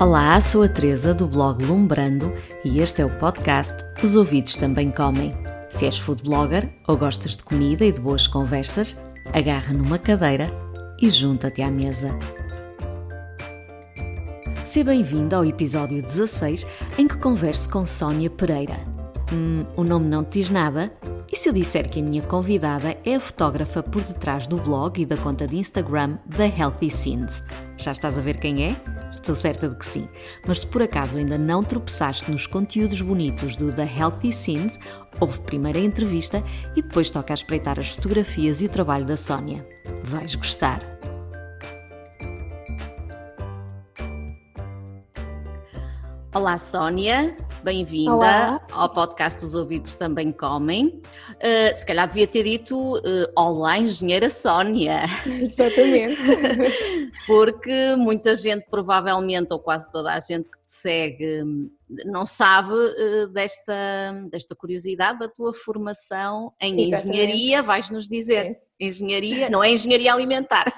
[0.00, 2.32] Olá, sou a Teresa do blog Lumbrando
[2.64, 5.34] e este é o podcast Os Ouvidos Também Comem.
[5.70, 8.96] Se és food blogger ou gostas de comida e de boas conversas,
[9.32, 10.48] agarra numa cadeira
[11.02, 12.16] e junta-te à mesa.
[14.64, 16.64] Seja bem-vindo ao episódio 16
[16.96, 18.78] em que converso com Sónia Pereira.
[19.32, 20.92] Hum, o nome não te diz nada?
[21.30, 25.02] E se eu disser que a minha convidada é a fotógrafa por detrás do blog
[25.02, 27.42] e da conta de Instagram da Healthy Scenes?
[27.76, 28.97] Já estás a ver quem é?
[29.28, 30.08] Estou certa de que sim.
[30.46, 34.78] Mas se por acaso ainda não tropeçaste nos conteúdos bonitos do The Healthy Scenes,
[35.20, 36.42] houve primeiro a entrevista
[36.74, 39.68] e depois toca a espreitar as fotografias e o trabalho da Sónia.
[40.02, 40.80] Vais gostar!
[46.34, 47.36] Olá, Sónia.
[47.62, 51.02] Bem-vinda ao podcast Os Ouvidos Também Comem.
[51.32, 55.02] Uh, se calhar devia ter dito uh, Olá, Engenheira Sónia.
[55.26, 56.16] Exatamente.
[57.26, 61.44] Porque muita gente, provavelmente, ou quase toda a gente que te segue,
[62.06, 67.08] não sabe uh, desta, desta curiosidade da tua formação em Exatamente.
[67.08, 67.62] engenharia.
[67.62, 68.44] Vais-nos dizer.
[68.46, 68.56] Sim.
[68.80, 70.72] Engenharia, não é engenharia alimentar.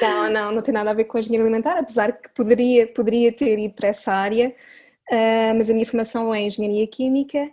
[0.00, 3.30] Não, não, não tem nada a ver com a engenharia alimentar, apesar que poderia, poderia
[3.30, 4.54] ter ido para essa área
[5.10, 7.50] uh, mas a minha formação é em Engenharia Química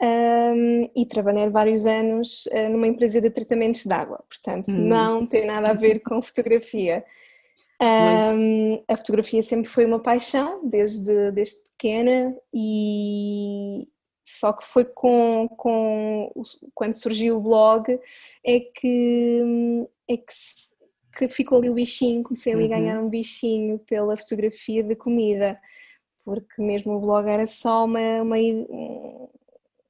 [0.00, 4.78] um, e trabalhei vários anos uh, numa empresa de tratamentos de água, portanto hum.
[4.78, 7.04] não tem nada a ver com fotografia.
[7.80, 13.86] Um, a fotografia sempre foi uma paixão desde, desde pequena e
[14.24, 16.32] só que foi com, com
[16.74, 17.98] quando surgiu o blog
[18.44, 19.42] é que,
[20.08, 20.32] é que,
[21.16, 23.06] que ficou ali o bichinho, comecei ali a ganhar uhum.
[23.06, 25.58] um bichinho pela fotografia de comida
[26.28, 28.36] porque mesmo o blog era só uma, uma,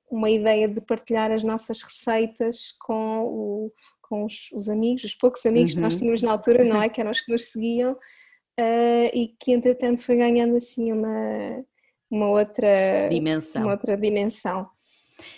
[0.09, 5.45] uma ideia de partilhar as nossas receitas com, o, com os, os, amigos, os poucos
[5.45, 5.79] amigos uhum.
[5.79, 5.99] que nós uhum.
[5.99, 6.89] tínhamos na altura, não é?
[6.89, 11.65] Que eram os que nos seguiam uh, e que entretanto foi ganhando assim uma,
[12.09, 13.63] uma outra dimensão.
[13.63, 14.69] Uma outra dimensão.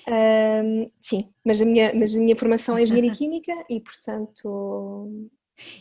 [0.07, 5.31] Uh, sim, mas a, minha, mas a minha formação é engenharia química e portanto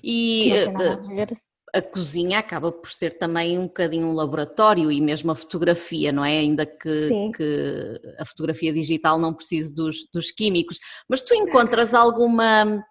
[0.01, 1.41] e, não tem nada a eh, ver
[1.73, 6.23] a cozinha acaba por ser também um bocadinho um laboratório e mesmo a fotografia, não
[6.23, 6.39] é?
[6.39, 10.79] Ainda que, que a fotografia digital não precise dos, dos, químicos.
[11.07, 12.83] Mas tu encontras alguma,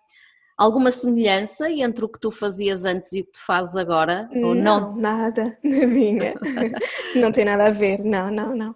[0.57, 4.29] alguma semelhança entre o que tu fazias antes e o que tu fazes agora?
[4.33, 4.97] Não, ou não?
[4.97, 6.35] nada, na minha.
[7.17, 8.75] não tem nada a ver, não, não, não.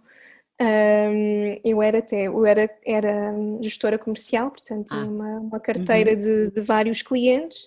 [0.60, 5.04] Um, eu era até, eu era, era gestora comercial, portanto, ah.
[5.04, 6.16] uma, uma carteira uhum.
[6.16, 7.66] de, de vários clientes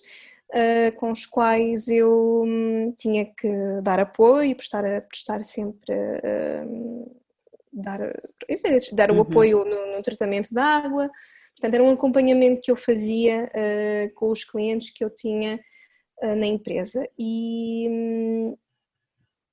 [0.50, 3.50] uh, com os quais eu um, tinha que
[3.81, 5.94] dar apoio, prestar, prestar sempre.
[5.94, 7.16] Uh,
[7.72, 8.00] dar,
[8.94, 9.22] dar o uhum.
[9.22, 11.09] apoio no, no, tratamento da água.
[11.56, 15.59] Portanto, era um acompanhamento que eu fazia uh, com os clientes que eu tinha
[16.22, 17.06] na empresa.
[17.19, 18.57] E, um,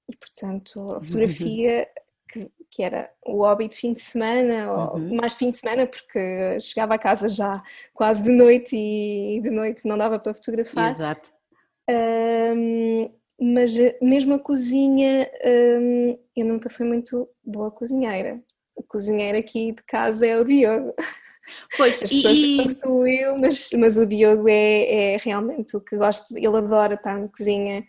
[0.09, 1.89] e portanto, a fotografia
[2.33, 5.17] que, que, era o hobby de fim de semana, ou uhum.
[5.17, 7.53] mais de fim de semana, porque chegava a casa já
[7.93, 10.91] quase de noite e de noite não dava para fotografar.
[10.91, 11.31] Exato.
[11.91, 13.11] Um,
[13.41, 18.41] mas mesmo a cozinha, um, eu nunca fui muito boa cozinheira.
[18.79, 20.95] A cozinheira aqui de casa é o Diogo.
[21.77, 22.71] Pois, As pessoas e...
[22.71, 27.19] sou eu, mas, mas o Diogo é, é realmente o que gosto, ele adora estar
[27.19, 27.85] na cozinha,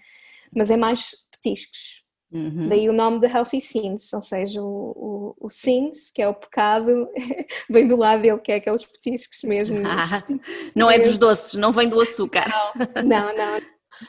[0.56, 2.03] mas é mais petiscos,
[2.34, 2.68] Uhum.
[2.68, 6.34] Daí o nome de Healthy Sins, ou seja, o, o, o sins, que é o
[6.34, 7.08] pecado,
[7.70, 9.78] vem do lado dele, que é aqueles petiscos mesmo.
[9.86, 10.24] Ah,
[10.76, 12.46] não é dos doces, não vem do açúcar.
[13.06, 13.62] Não, não,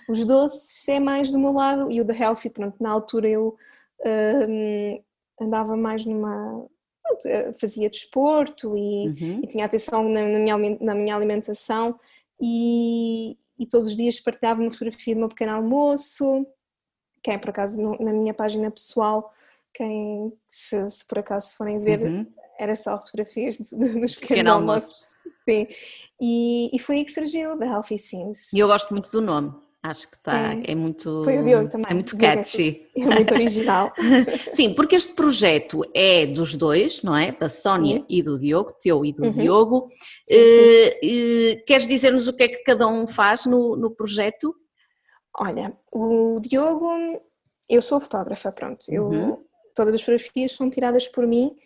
[0.09, 3.55] Os doces é mais do meu lado e o de Healthy, pronto, na altura eu
[4.49, 5.03] um,
[5.41, 6.67] andava mais numa.
[7.61, 9.41] fazia desporto e, uhum.
[9.43, 11.99] e tinha atenção na, na, minha, na minha alimentação
[12.41, 16.47] e, e todos os dias partilhava uma fotografia do meu pequeno almoço
[17.25, 19.33] quem é por acaso na minha página pessoal,
[19.73, 22.27] quem se, se por acaso forem ver, uhum.
[22.59, 25.09] era só fotografias dos pequenos almoços.
[25.49, 25.67] Sim.
[26.21, 28.53] E, e foi aí que surgiu The Healthy Scenes.
[28.53, 29.53] E eu gosto muito do nome.
[29.83, 31.25] Acho que está, é, é muito.
[31.25, 31.87] Foi o Diogo também.
[31.91, 32.87] É muito catchy.
[32.97, 33.93] É muito original.
[34.53, 37.33] Sim, porque este projeto é dos dois, não é?
[37.33, 38.07] Da Sónia sim.
[38.09, 39.33] e do Diogo, teu e do uhum.
[39.33, 39.87] Diogo.
[40.27, 40.37] Sim,
[41.03, 41.53] sim.
[41.53, 44.55] Uh, queres dizer-nos o que é que cada um faz no, no projeto?
[45.37, 46.89] Olha, o Diogo,
[47.69, 48.87] eu sou fotógrafa, pronto.
[48.89, 49.45] Eu, uhum.
[49.75, 51.57] Todas as fotografias são tiradas por mim.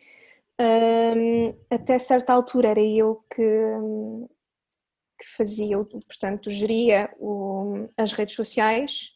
[0.61, 3.43] Um, até certa altura era eu que,
[5.19, 9.15] que fazia, portanto, geria o, as redes sociais,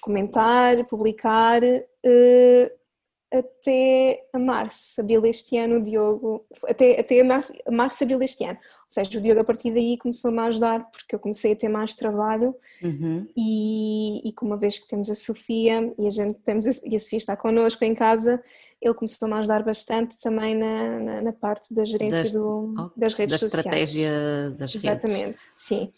[0.00, 1.62] comentar, publicar.
[1.62, 2.79] Uh,
[3.32, 8.58] até março, abril deste ano, o Diogo, até, até março, março, abril deste ano.
[8.58, 11.68] Ou seja, o Diogo a partir daí começou-me a ajudar porque eu comecei a ter
[11.68, 13.26] mais trabalho uhum.
[13.36, 16.96] e, e como uma vez que temos a Sofia e a gente temos a, e
[16.96, 18.42] a Sofia está connosco em casa,
[18.82, 23.14] ele começou-me a ajudar bastante também na, na, na parte da gerência das, do, das
[23.14, 23.64] redes da sociais.
[23.64, 25.04] Da estratégia das redes.
[25.04, 25.92] Exatamente, sim.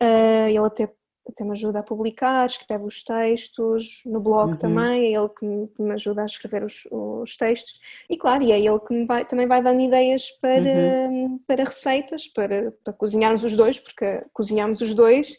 [0.00, 0.88] Uh, ele até
[1.28, 4.56] até me ajuda a publicar, escreve os textos, no blog uhum.
[4.56, 8.42] também, é ele que me, que me, ajuda a escrever os, os, textos e claro,
[8.42, 11.40] e é ele que vai, também vai dando ideias para, uhum.
[11.46, 15.38] para receitas, para, para cozinharmos os dois, porque cozinhamos os dois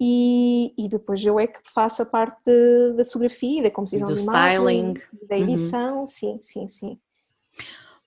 [0.00, 2.50] e, e depois eu é que faço a parte
[2.96, 4.94] da fotografia, da composição do de styling,
[5.28, 5.42] da uhum.
[5.42, 6.06] edição, uhum.
[6.06, 6.98] sim, sim, sim.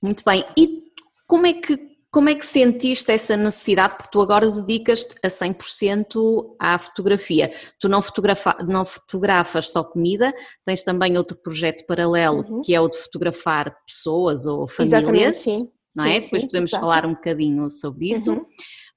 [0.02, 0.92] Muito bem, e
[1.28, 3.96] como é que como é que sentiste essa necessidade?
[3.96, 7.52] Porque tu agora dedicas-te a 100% à fotografia.
[7.80, 10.32] Tu não, fotografa, não fotografas só comida,
[10.64, 12.62] tens também outro projeto paralelo uhum.
[12.62, 15.02] que é o de fotografar pessoas ou famílias.
[15.02, 15.72] Exatamente, sim.
[15.96, 16.12] Não é?
[16.12, 16.20] sim, é?
[16.20, 18.34] Depois podemos falar um bocadinho sobre isso.
[18.34, 18.42] Uhum.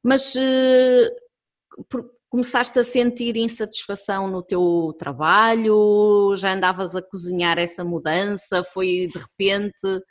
[0.04, 6.36] Mas uh, começaste a sentir insatisfação no teu trabalho?
[6.36, 8.62] Já andavas a cozinhar essa mudança?
[8.62, 10.04] Foi de repente?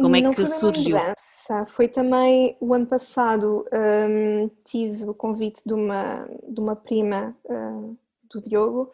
[0.00, 0.96] Como é não que surgiu?
[0.96, 1.66] Mudança.
[1.66, 7.96] Foi também o ano passado um, tive o convite de uma, de uma prima uh,
[8.32, 8.92] do Diogo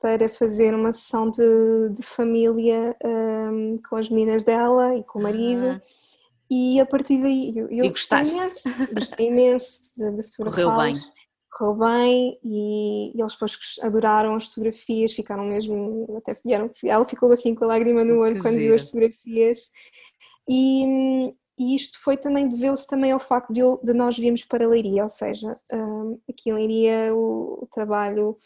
[0.00, 5.22] para fazer uma sessão de, de família um, com as meninas dela e com o
[5.22, 5.68] marido.
[5.68, 5.80] Ah.
[6.50, 9.80] E a partir daí eu, eu gostei imenso, gostei imenso.
[10.42, 10.96] Correu bem.
[11.50, 17.30] Correu bem e, e, eles depois adoraram as fotografias, ficaram mesmo, até vieram, ela ficou
[17.30, 19.70] assim com a lágrima no olho que quando viu as fotografias
[20.48, 25.02] e, e isto foi também, deveu-se também ao facto de, de, nós virmos para Leiria,
[25.02, 28.36] ou seja, um, aqui em Leiria o, o trabalho,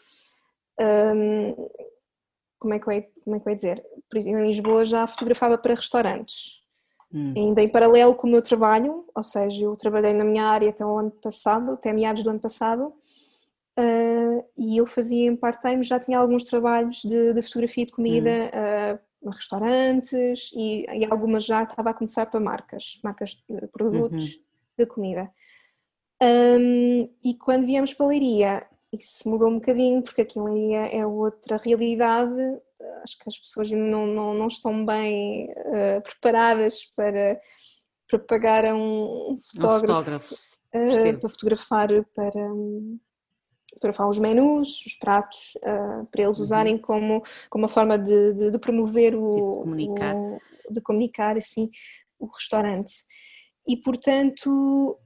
[0.79, 1.69] um,
[2.59, 3.85] como, é que eu, como é que eu ia dizer?
[4.09, 6.61] Por exemplo, em Lisboa já fotografava para restaurantes.
[7.13, 7.33] Hum.
[7.35, 10.85] Ainda em paralelo com o meu trabalho, ou seja, eu trabalhei na minha área até
[10.85, 12.93] o ano passado, até meados do ano passado,
[13.79, 18.29] uh, e eu fazia em part-time, já tinha alguns trabalhos de, de fotografia de comida
[18.29, 18.95] hum.
[18.95, 24.41] uh, restaurantes e, e algumas já estava a começar para marcas, marcas de produtos uhum.
[24.77, 25.31] de comida.
[26.21, 30.85] Um, e quando viemos para a Leiria, isso mudou um bocadinho, porque aqui em Leiria
[30.87, 32.41] é outra realidade.
[33.03, 37.39] Acho que as pessoas não, não, não estão bem uh, preparadas para,
[38.07, 42.49] para pagar a um fotógrafo, um fotógrafo uh, para fotografar para,
[43.77, 46.43] fotografar os menus, os pratos, uh, para eles uhum.
[46.43, 50.15] usarem como, como uma forma de, de, de promover o de comunicar.
[50.15, 50.39] o
[50.69, 51.69] de comunicar assim
[52.19, 52.91] o restaurante.
[53.67, 54.97] E portanto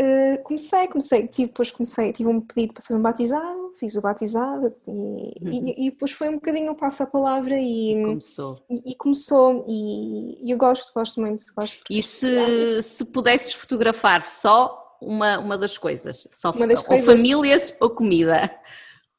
[0.00, 4.00] uh, comecei, comecei, tive, depois comecei, tive um pedido para fazer um batizado, fiz o
[4.00, 5.68] batizado e, uhum.
[5.68, 8.64] e, e depois foi um bocadinho o passo a palavra e começou.
[8.68, 11.44] E, e começou e, eu gosto, gosto muito.
[11.54, 16.84] Gosto e se, se pudesses fotografar só uma, uma das coisas, só uma das ou
[16.84, 17.06] coisas...
[17.06, 18.50] famílias ou comida.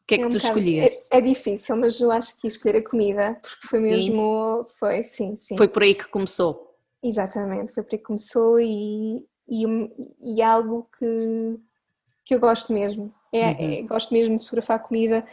[0.03, 1.09] O que é, é que um tu escolhias?
[1.11, 3.89] É, é, difícil, mas eu acho que ia escolher a comida, porque foi sim.
[3.89, 5.57] mesmo, foi, sim, sim.
[5.57, 6.75] Foi por aí que começou.
[7.01, 9.65] Exatamente, foi por aí que começou e, e,
[10.21, 11.59] e algo que,
[12.25, 13.13] que eu gosto mesmo.
[13.31, 13.55] É, uhum.
[13.59, 15.25] é, gosto mesmo de fotografar comida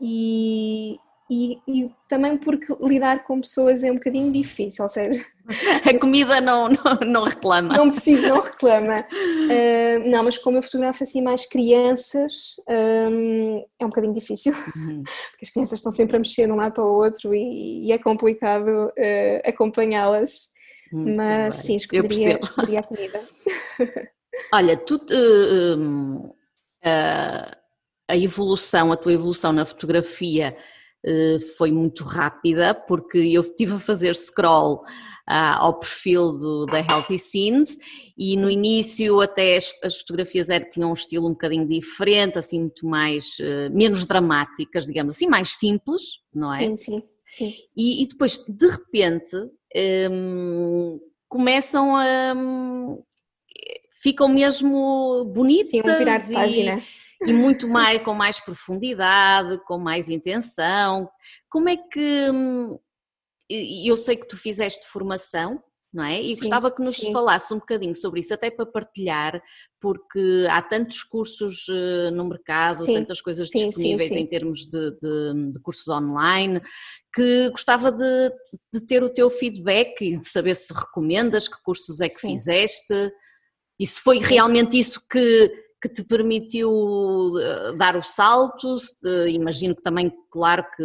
[0.00, 0.98] e,
[1.34, 5.24] e, e, também porque lidar com pessoas é um bocadinho difícil, ou seja...
[5.84, 7.76] A comida não, não, não reclama.
[7.76, 9.00] Não precisa, não reclama.
[9.12, 15.02] Uh, não, mas como eu fotografo assim mais crianças, um, é um bocadinho difícil, uhum.
[15.02, 17.92] porque as crianças estão sempre a mexer de um lado para o outro e, e
[17.92, 20.48] é complicado uh, acompanhá-las.
[20.92, 21.66] Muito mas bem.
[21.66, 23.20] sim, escolheria, escolheria a comida.
[24.52, 24.96] Olha, tu...
[24.96, 26.32] Uh,
[28.08, 30.56] a evolução, a tua evolução na fotografia
[31.56, 34.82] foi muito rápida, porque eu estive a fazer scroll
[35.28, 37.78] uh, ao perfil do, da Healthy Scenes
[38.16, 42.60] e no início até as, as fotografias eram, tinham um estilo um bocadinho diferente, assim
[42.60, 46.58] muito mais, uh, menos dramáticas, digamos assim, mais simples, não é?
[46.58, 47.54] Sim, sim, sim.
[47.76, 49.36] E, e depois, de repente,
[50.10, 52.34] um, começam a...
[52.36, 53.02] Um,
[54.02, 59.78] ficam mesmo bonitas Sim, um virar e, página e muito mais com mais profundidade, com
[59.78, 61.08] mais intenção.
[61.48, 62.78] Como é que hum,
[63.48, 65.62] eu sei que tu fizeste formação,
[65.94, 66.20] não é?
[66.20, 67.12] E sim, gostava que nos sim.
[67.12, 69.40] falasse um bocadinho sobre isso, até para partilhar,
[69.80, 75.52] porque há tantos cursos eh, no mercado, sim, tantas coisas disponíveis em termos de, de,
[75.52, 76.60] de, cursos online,
[77.14, 78.32] que gostava de,
[78.72, 83.12] de, ter o teu feedback e de saber se recomendas, que cursos é que fizeste,
[83.78, 86.70] e se foi realmente isso que, que te permitiu
[87.38, 88.76] eh, dar o salto?
[89.28, 90.82] Imagino que também, claro, que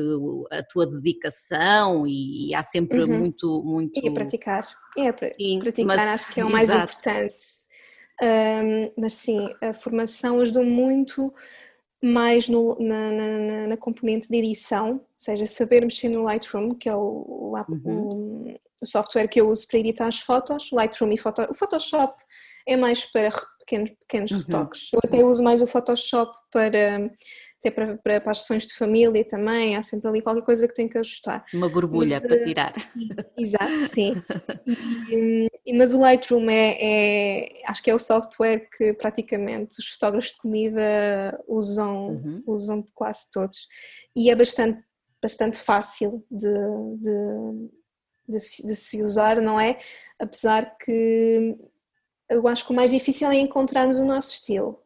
[0.51, 3.19] a tua dedicação e, há sempre uhum.
[3.19, 3.97] muito, muito.
[3.97, 4.67] E a praticar.
[4.97, 6.91] É, sim, praticar mas, acho que é o mais exato.
[6.91, 7.43] importante.
[8.21, 11.33] Um, mas sim, a formação ajudou muito
[12.03, 16.89] mais no, na, na, na, componente de edição, ou seja, saber mexer no Lightroom, que
[16.89, 18.57] é o, uhum.
[18.81, 22.21] o, software que eu uso para editar as fotos, Lightroom e o Photoshop
[22.67, 23.29] é mais para
[23.69, 24.37] pequenos, pequenos uhum.
[24.39, 24.89] retoques.
[24.93, 27.11] Eu até uso mais o Photoshop para
[27.59, 30.73] até para, para, para, as sessões de família também, há sempre ali qualquer coisa que
[30.73, 31.43] tem que ajustar.
[31.53, 32.73] Uma borbulha mas, para tirar.
[33.37, 34.13] Exato, sim.
[35.65, 40.31] E, mas o Lightroom é, é, acho que é o software que praticamente os fotógrafos
[40.31, 42.43] de comida usam, uhum.
[42.47, 43.67] usam de quase todos.
[44.15, 44.81] E é bastante,
[45.21, 46.53] bastante fácil de,
[46.97, 47.69] de,
[48.29, 49.77] de, se, de se usar, não é?
[50.17, 51.57] Apesar que
[52.29, 54.79] eu acho que o mais difícil é encontrarmos o nosso estilo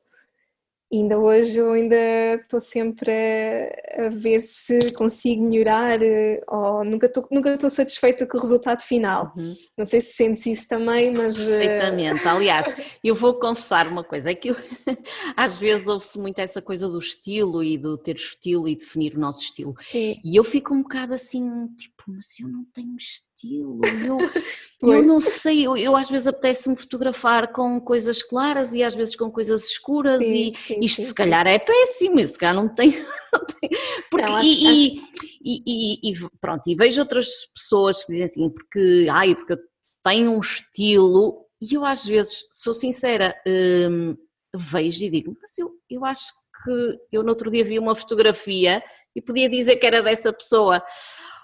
[0.95, 1.95] ainda hoje eu ainda
[2.35, 8.27] estou sempre a, a, ver se consigo melhorar eh, ou nunca estou nunca estou satisfeita
[8.27, 9.33] com o resultado final.
[9.35, 9.55] Uhum.
[9.77, 12.27] Não sei se sentes isso também, mas eh, perfeitamente.
[12.27, 14.55] Aliás, eu vou confessar uma coisa, é que eu,
[15.35, 19.19] às vezes ouve-se muito essa coisa do estilo e do ter estilo e definir o
[19.19, 19.75] nosso estilo.
[19.91, 20.19] Sim.
[20.23, 23.81] E eu fico um bocado assim, tipo, mas eu não tenho estilo estilo.
[24.05, 24.17] Eu,
[24.95, 29.15] eu não sei, eu, eu às vezes apetece-me fotografar com coisas claras e às vezes
[29.15, 32.73] com coisas escuras sim, e sim, isto sim, se calhar é péssimo, se calhar não
[32.73, 32.93] tenho
[34.09, 35.13] porque, não, acho, e, acho...
[35.45, 39.59] E, e, e, pronto, e vejo outras pessoas que dizem assim, porque, ai, porque eu
[40.03, 44.15] tenho um estilo e eu às vezes, sou sincera, hum,
[44.55, 46.31] vejo e digo, mas eu, eu acho
[46.63, 48.83] que eu no outro dia vi uma fotografia
[49.15, 50.83] e podia dizer que era dessa pessoa.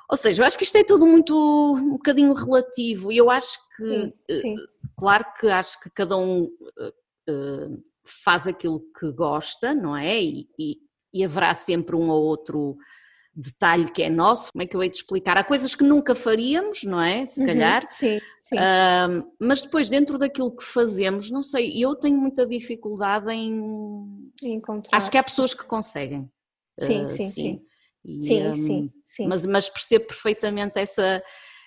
[0.09, 3.59] Ou seja, eu acho que isto é tudo muito um bocadinho relativo e eu acho
[3.77, 4.55] que, sim, eh, sim.
[4.97, 10.19] claro que acho que cada um uh, faz aquilo que gosta, não é?
[10.19, 10.77] E, e,
[11.13, 12.75] e, haverá sempre um ou outro
[13.35, 15.37] detalhe que é nosso, como é que eu hei de explicar?
[15.37, 17.27] Há coisas que nunca faríamos, não é?
[17.27, 17.85] Se uhum, calhar.
[17.87, 18.55] Sim, sim.
[18.55, 24.31] Uh, mas depois, dentro daquilo que fazemos, não sei, eu tenho muita dificuldade em.
[24.41, 24.97] Encontrar.
[24.97, 26.27] Acho que há pessoas que conseguem.
[26.79, 27.29] Sim, uh, sim, sim.
[27.29, 27.68] sim.
[28.03, 29.27] E, sim, um, sim, sim.
[29.27, 31.23] Mas, mas percebo perfeitamente essa,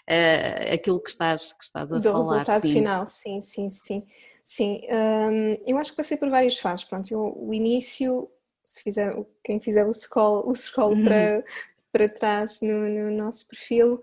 [0.09, 2.19] uh, aquilo que estás, que estás a Do falar.
[2.19, 2.73] Do resultado sim.
[2.73, 4.07] final, sim, sim, sim.
[4.45, 6.85] Sim, um, eu acho que passei por várias fases.
[6.85, 8.29] Pronto, eu, o início,
[8.65, 11.05] se fizer, quem fizer o scroll, o scroll uhum.
[11.05, 11.45] para,
[11.93, 14.03] para trás no, no nosso perfil,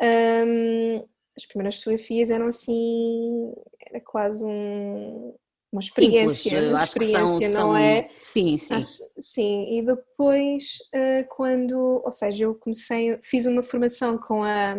[0.00, 3.52] um, as primeiras fotografias eram assim,
[3.84, 5.34] era quase um,
[5.72, 7.76] uma experiência, Simples, uma experiência, são, não são...
[7.76, 8.08] é?
[8.18, 8.74] Sim, sim.
[8.74, 14.74] Acho, sim, e depois eh, quando, ou seja, eu comecei, fiz uma formação com a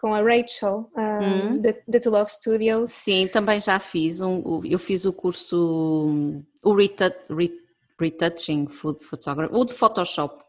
[0.00, 1.60] com a Rachel hum.
[1.60, 2.92] da, da To Love Studios.
[2.92, 6.74] Sim, também já fiz, um, eu fiz o curso, o
[7.98, 10.44] Retouching Food Photography, o de Photoshop.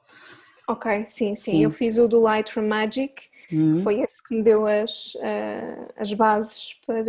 [0.67, 1.63] Ok, sim, sim, sim.
[1.63, 3.81] eu fiz o do Lightroom Magic, hum.
[3.81, 7.03] foi esse que me deu as, uh, as bases para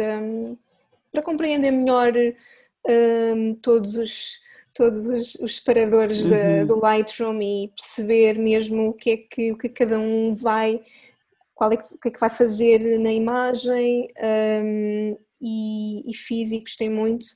[1.13, 2.13] para compreender melhor
[2.89, 4.39] um, todos os
[4.73, 6.67] todos os, os separadores uhum.
[6.67, 10.35] do Lightroom e perceber mesmo o que é que, o que, é que cada um
[10.35, 10.81] vai,
[11.55, 14.09] qual é que, o que é que vai fazer na imagem
[14.63, 17.27] um, e, e fiz e gostei muito.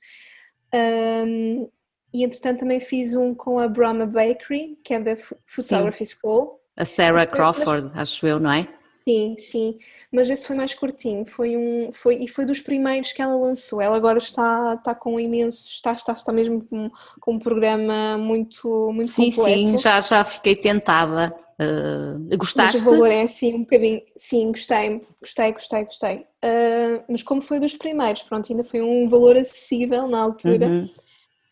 [0.75, 1.69] Um,
[2.13, 5.17] e entretanto também fiz um com a Brahma Bakery, que é da
[5.47, 6.17] Photography Sim.
[6.17, 6.61] School.
[6.77, 8.69] A Sarah Crawford, mas, acho eu, não é?
[9.07, 9.79] Sim, sim,
[10.11, 13.79] mas esse foi mais curtinho, foi um, foi, e foi dos primeiros que ela lançou.
[13.79, 18.91] Ela agora está, está com imenso, está, está, está mesmo com, com um programa muito,
[18.95, 19.69] muito sim, completo.
[19.69, 21.37] Sim, já, já fiquei tentada.
[21.61, 22.79] Uh, gostaste?
[22.79, 26.17] Mas o valor é assim um bocadinho, sim, gostei, gostei, gostei, gostei.
[26.17, 30.67] Uh, mas como foi dos primeiros, pronto, ainda foi um valor acessível na altura.
[30.67, 30.89] Uhum.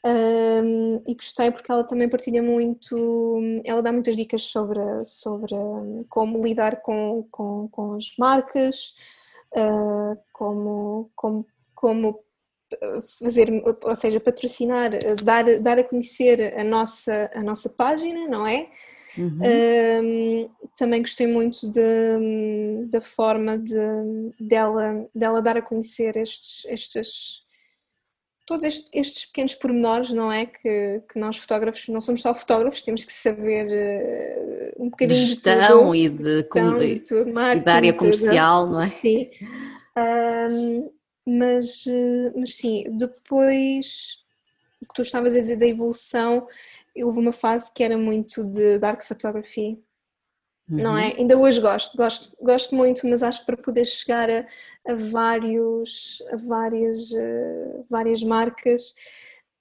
[0.04, 5.54] Um, e gostei porque ela também partilha muito, ela dá muitas dicas sobre, sobre
[6.08, 8.96] como lidar com, com, com as marcas,
[9.54, 12.24] uh, como, como, como
[13.18, 13.48] fazer,
[13.84, 14.90] ou seja, patrocinar,
[15.22, 18.68] dar, dar a conhecer a nossa, a nossa página, não é?
[19.16, 19.40] Uhum.
[20.02, 23.76] Um, também gostei muito de, da forma de,
[24.40, 27.42] dela, dela dar a conhecer estes, estes,
[28.52, 30.44] todos estes, estes, pequenos pormenores, não é?
[30.44, 35.26] Que, que, nós fotógrafos não somos só fotógrafos, temos que saber uh, um bocadinho de
[35.26, 38.72] gestão e de, gestão, e, tudo, e da área comercial, tudo.
[38.74, 38.90] não é?
[38.90, 39.30] Sim.
[39.96, 40.90] Um,
[41.24, 44.18] mas, eh, mas sim, depois
[44.82, 46.46] o que tu estavas a dizer da evolução,
[46.96, 49.78] houve uma fase que era muito de dark photography,
[50.72, 50.82] uhum.
[50.82, 51.14] não é?
[51.16, 54.46] Ainda hoje gosto, gosto, gosto muito, mas acho que para poder chegar a,
[54.86, 58.94] a vários, a várias, uh, várias marcas,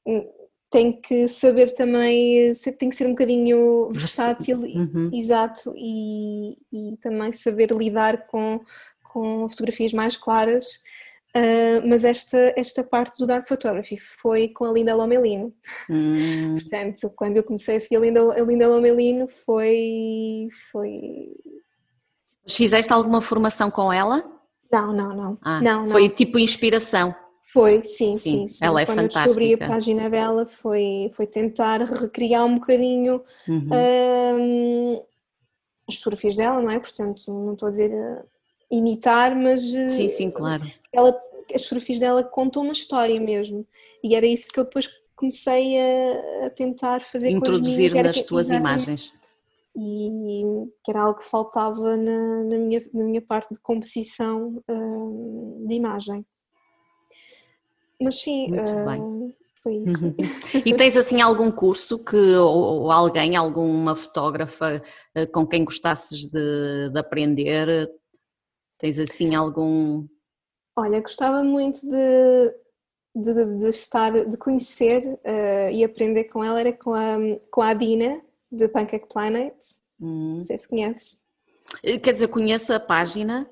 [0.06, 0.28] hum,
[0.70, 5.12] tem que saber também, tem que ser um bocadinho versátil, uhum.
[5.14, 8.62] exato, e, e, também saber lidar com,
[9.04, 10.80] com fotografias mais claras.
[11.36, 15.54] Uh, mas esta, esta parte do Dark Photography foi com a Linda Lomelino.
[15.90, 16.58] Hum.
[16.60, 21.34] Portanto, quando eu comecei a seguir a Linda, a Linda Lomelino foi, foi.
[22.50, 24.24] Fizeste alguma formação com ela?
[24.70, 25.38] Não, não, não.
[25.42, 26.16] Ah, não, foi não.
[26.16, 27.16] tipo inspiração.
[27.52, 28.66] Foi, sim, sim, sim.
[28.66, 29.20] Ela é Quando fantástica.
[29.20, 33.70] eu descobri a página dela foi, foi tentar recriar um bocadinho uhum.
[33.74, 35.04] um,
[35.88, 36.80] as fotografias dela, não é?
[36.80, 37.92] Portanto, não estou a dizer
[38.72, 39.62] imitar, mas.
[39.62, 40.64] Sim, sim, claro.
[40.94, 41.20] Ela,
[41.54, 43.68] as fotografias dela contam uma história mesmo.
[44.04, 48.16] E era isso que eu depois comecei a, a tentar fazer Introduzir com as nas
[48.18, 49.14] que, tuas imagens.
[49.76, 50.44] E
[50.84, 55.76] que era algo que faltava na, na, minha, na minha parte de composição uh, de
[55.76, 56.26] imagem.
[58.02, 59.36] Mas sim, Muito uh, bem.
[59.62, 60.06] foi isso.
[60.06, 60.16] Uhum.
[60.66, 64.82] e tens assim algum curso que, ou, ou alguém, alguma fotógrafa
[65.16, 67.88] uh, com quem gostasses de, de, aprender?
[68.82, 70.08] Tens assim algum.
[70.76, 72.56] Olha, gostava muito de,
[73.16, 77.16] de, de estar, de conhecer uh, e aprender com ela, era com a,
[77.52, 78.20] com a Dina,
[78.52, 79.56] de Pancake Planet.
[80.00, 80.38] Hum.
[80.38, 81.24] Não sei se conheces.
[82.02, 83.48] Quer dizer, conheço a página,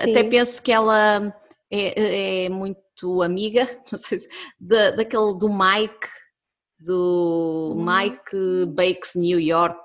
[0.00, 1.36] até penso que ela
[1.70, 4.28] é, é muito amiga, não sei se,
[4.60, 6.08] da, daquele do Mike,
[6.78, 7.76] do.
[7.76, 9.82] Mike Bakes New York,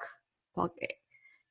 [0.53, 1.00] qualquer.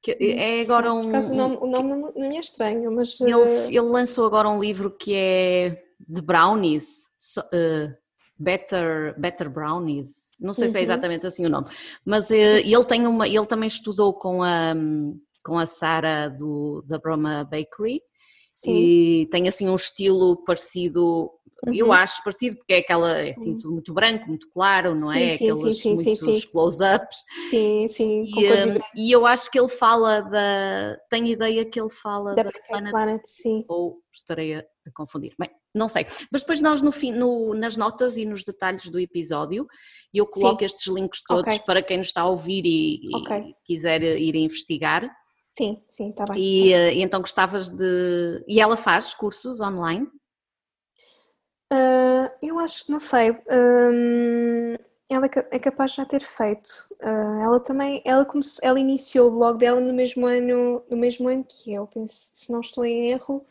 [0.03, 1.09] Que é agora um.
[1.09, 3.21] o nome, o nome não, não é estranho, mas.
[3.21, 3.67] Ele, uh...
[3.69, 7.07] ele lançou agora um livro que é de brownies.
[7.37, 7.95] Uh,
[8.41, 10.73] Better, Better Brownies, não sei uhum.
[10.73, 10.85] se é uhum.
[10.85, 11.67] exatamente assim o nome,
[12.03, 14.75] mas uh, ele tem uma, ele também estudou com a
[15.45, 18.01] com a Sara do da Broma Bakery
[18.51, 18.77] Sim.
[18.77, 21.31] e tem assim um estilo parecido
[21.67, 21.75] Uhum.
[21.75, 25.37] Eu acho parecido, porque é aquela, é assim, tudo muito branco, muito claro, não é?
[25.37, 27.25] Sim, Aqueles sim, sim, muitos close-ups.
[27.51, 28.23] Sim, sim.
[28.25, 30.97] E, um, e, eu acho que ele fala da.
[31.11, 33.65] Tenho ideia que ele fala da, da Planet, Planet, sim.
[33.69, 35.35] Ou estarei a, a, confundir.
[35.39, 36.07] Bem, não sei.
[36.33, 39.67] Mas depois nós no fim, no, nas notas e nos detalhes do episódio,
[40.15, 41.67] eu coloco estes links todos okay.
[41.67, 43.41] para quem nos está a ouvir e, okay.
[43.41, 45.11] e quiser ir investigar.
[45.59, 46.43] Sim, sim, está bem.
[46.43, 48.43] E, eh, e então gostavas de.
[48.49, 50.07] E ela faz cursos online?
[51.73, 53.31] Uh, eu acho não sei.
[53.31, 54.75] Um,
[55.09, 56.69] ela é capaz de já ter feito.
[57.03, 61.29] Uh, ela também, ela, começou, ela iniciou o blog dela no mesmo ano, no mesmo
[61.29, 63.45] ano que eu, penso, se não estou em erro.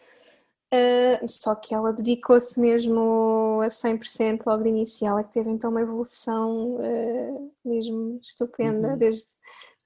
[0.74, 5.72] Uh, só que ela dedicou-se mesmo a 100% logo de inicial, é que teve então
[5.72, 8.98] uma evolução uh, mesmo estupenda uhum.
[8.98, 9.26] desde,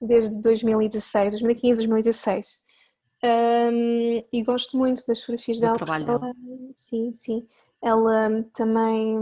[0.00, 2.63] desde 2016, 2015, 2016.
[3.24, 5.74] Um, e gosto muito das fotografias dela.
[5.74, 6.26] trabalho dela.
[6.26, 6.34] Ela,
[6.76, 7.46] sim, sim.
[7.80, 9.16] Ela também.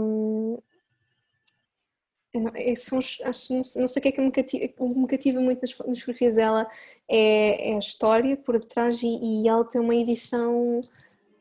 [2.35, 5.61] Não, é, são, acho, não sei o que é que me cativa, me cativa muito
[5.61, 6.67] nas, nas fotografias dela
[7.07, 10.81] é, é, a história por detrás e, e ela tem uma edição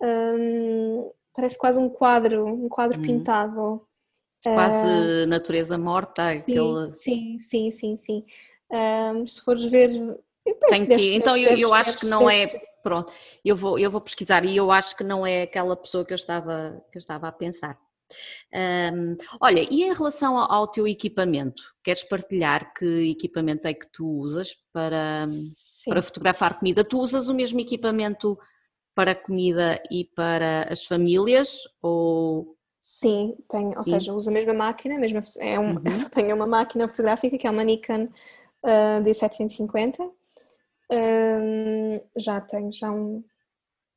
[0.03, 3.05] um, parece quase um quadro, um quadro uhum.
[3.05, 3.83] pintado.
[4.43, 6.93] Quase uh, natureza morta, sim, aquele...
[6.95, 8.25] sim, sim, sim, sim.
[8.71, 9.91] Um, se fores ver
[10.69, 12.47] tem que, então eu, eu acho que não é,
[12.83, 13.13] pronto,
[13.45, 16.17] eu vou, eu vou pesquisar e eu acho que não é aquela pessoa que eu
[16.17, 17.79] estava, que eu estava a pensar.
[18.53, 24.07] Um, olha, e em relação ao, teu equipamento, queres partilhar que equipamento é que tu
[24.07, 25.25] usas para,
[25.87, 26.85] para fotografar comida?
[26.85, 28.39] Tu usas o mesmo equipamento
[28.95, 33.93] para comida e para as famílias ou Sim, tenho, ou Sim.
[33.93, 35.97] seja, uso a mesma máquina, mesma, é um, uhum.
[35.97, 38.09] só tenho uma máquina fotográfica que é uma Nikon
[38.65, 40.11] uh, D750
[40.93, 43.25] um, já tenho já, um,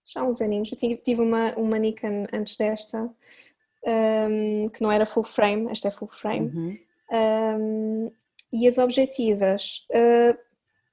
[0.05, 0.71] já uns aninhos.
[0.71, 3.09] Eu tive, tive uma, uma Nikon antes desta,
[3.85, 6.47] um, que não era full frame, esta é full frame.
[6.47, 6.77] Uhum.
[7.11, 8.11] Um,
[8.51, 10.37] e as objetivas uh,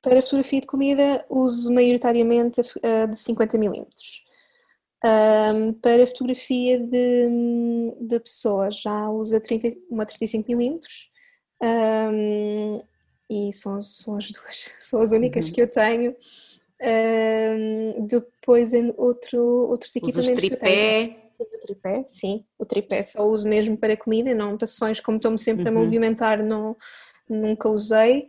[0.02, 3.86] para fotografia de comida uso maioritariamente uh, de 50 mm.
[5.04, 7.26] Um, para fotografia de,
[8.00, 10.78] de pessoas já uso 30, uma 35 mm.
[11.60, 12.82] Um,
[13.28, 15.52] e são, são as duas, são as únicas uhum.
[15.52, 16.16] que eu tenho.
[16.84, 20.56] Um, depois em outro, outros equipamentos tripé.
[20.56, 21.22] que eu tenho.
[21.38, 25.38] O tripé, sim, o tripé só uso mesmo para comida, não para sessões, como estou-me
[25.38, 25.68] sempre uhum.
[25.68, 26.76] a movimentar, não,
[27.28, 28.28] nunca usei,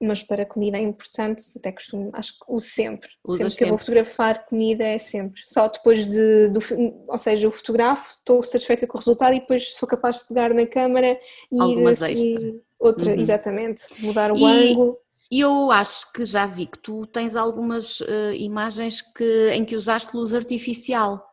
[0.00, 3.10] mas para comida é importante, até costumo, acho que uso sempre.
[3.26, 3.64] Usas sempre que sempre.
[3.64, 5.40] eu vou fotografar comida é sempre.
[5.46, 6.60] Só depois de, do,
[7.08, 10.52] ou seja, eu fotografo, estou satisfeita com o resultado e depois sou capaz de pegar
[10.52, 11.18] na câmara
[11.50, 13.20] e Algumas ir assim, Outra, uhum.
[13.20, 14.98] exatamente, mudar o e, ângulo.
[15.30, 19.74] E eu acho que já vi que tu tens algumas uh, imagens que, em que
[19.74, 21.26] usaste luz artificial.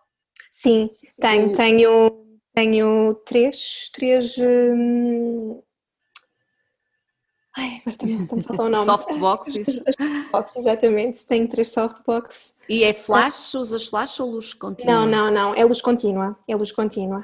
[0.51, 0.87] Sim,
[1.19, 5.61] tenho, tenho, tenho três, três, hum,
[7.55, 8.85] Ai, agora também está falta o nome.
[8.85, 9.65] Softboxes.
[9.67, 11.27] Softbox, exatamente.
[11.27, 12.57] Tenho três softboxes.
[12.67, 13.53] E é flash?
[13.53, 14.93] Usas flash ou luz contínua?
[14.93, 15.55] Não, não, não.
[15.55, 16.37] É luz contínua.
[16.47, 17.23] É luz contínua.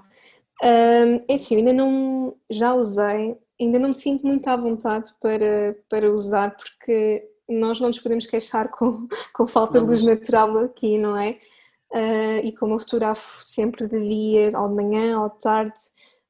[0.63, 2.35] Um, é assim, ainda não.
[2.49, 3.35] Já usei.
[3.59, 8.27] Ainda não me sinto muito à vontade para, para usar, porque nós não nos podemos
[8.27, 11.37] queixar com, com falta de luz natural aqui, não é?
[11.91, 15.79] Uh, e como eu fotografo sempre de dia, ou de manhã, ou de tarde,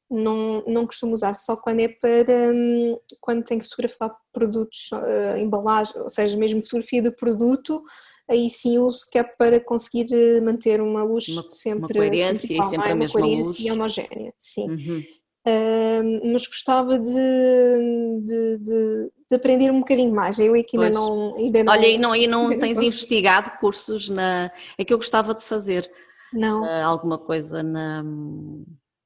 [0.10, 5.38] não, não costumo usar, só quando é para um, quando tenho que fotografar produtos, uh,
[5.38, 7.84] embalagem, ou seja, mesmo fotografia do produto,
[8.28, 12.54] aí sim uso que é para conseguir eh, manter uma luz uma, sempre uma coerência
[12.54, 12.92] igual, e sempre é?
[12.92, 14.70] a mesma luz e homogénea, sim.
[14.70, 15.04] Uhum.
[15.48, 20.38] Uh, mas gostava de, de, de, de, aprender um bocadinho mais.
[20.38, 21.74] Eu aqui ainda não, ainda não.
[21.74, 24.52] Olha, e não, e não tens não investigado cursos na.
[24.78, 25.90] É que eu gostava de fazer
[26.34, 26.64] não.
[26.64, 28.04] Uh, alguma coisa na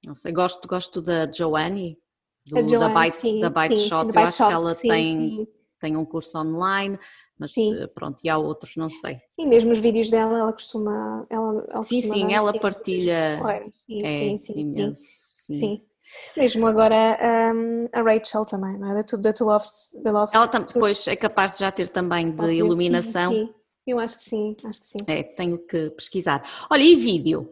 [0.06, 1.98] não sei, gosto, gosto da Joanne,
[2.46, 4.74] do, Joanne da Byte, sim, da Byte sim, Shot, sim, eu acho Shot, que ela
[4.74, 5.48] sim, tem,
[5.80, 7.00] tem um curso online,
[7.39, 7.54] mas
[7.96, 9.17] pronto, e há outros, não sei.
[9.38, 11.26] E mesmo os vídeos dela, ela costuma.
[11.30, 13.39] Ela, ela sim, costuma sim, ela sim, partilha.
[13.86, 15.60] Sim, é, sim, sim, imenso, sim.
[15.60, 15.86] sim.
[16.35, 17.17] Mesmo agora
[17.55, 19.03] um, a Rachel também, não é?
[19.03, 19.65] Da, da To Love,
[20.01, 23.31] da Love Ela depois é capaz de já ter também de iluminação.
[23.31, 23.53] Sim, sim,
[23.87, 24.97] eu acho que sim, acho que sim.
[25.07, 26.43] É, tenho que pesquisar.
[26.69, 27.51] Olha, e vídeo?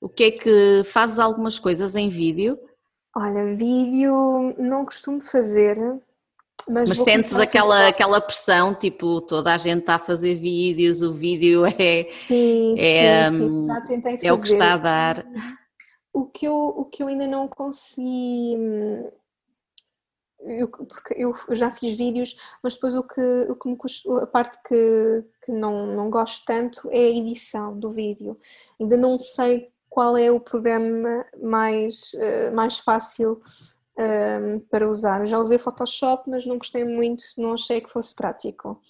[0.00, 2.58] O que é que fazes algumas coisas em vídeo?
[3.16, 5.78] Olha, vídeo não costumo fazer,
[6.68, 11.14] mas, mas sentes aquela, aquela pressão, tipo, toda a gente está a fazer vídeos, o
[11.14, 13.66] vídeo é, sim, é, sim, sim.
[13.66, 14.26] Já tentei fazer.
[14.26, 15.26] é o que está a dar.
[16.14, 18.56] O que eu, o que eu ainda não consegui.
[20.40, 24.26] Eu, porque eu já fiz vídeos, mas depois o que, o que me custa, a
[24.26, 28.38] parte que, que não, não gosto tanto é a edição do vídeo.
[28.80, 33.40] Ainda não sei qual é o programa mais, uh, mais fácil
[33.98, 35.26] um, para usar.
[35.26, 38.80] Já usei Photoshop, mas não gostei muito, não achei que fosse prático.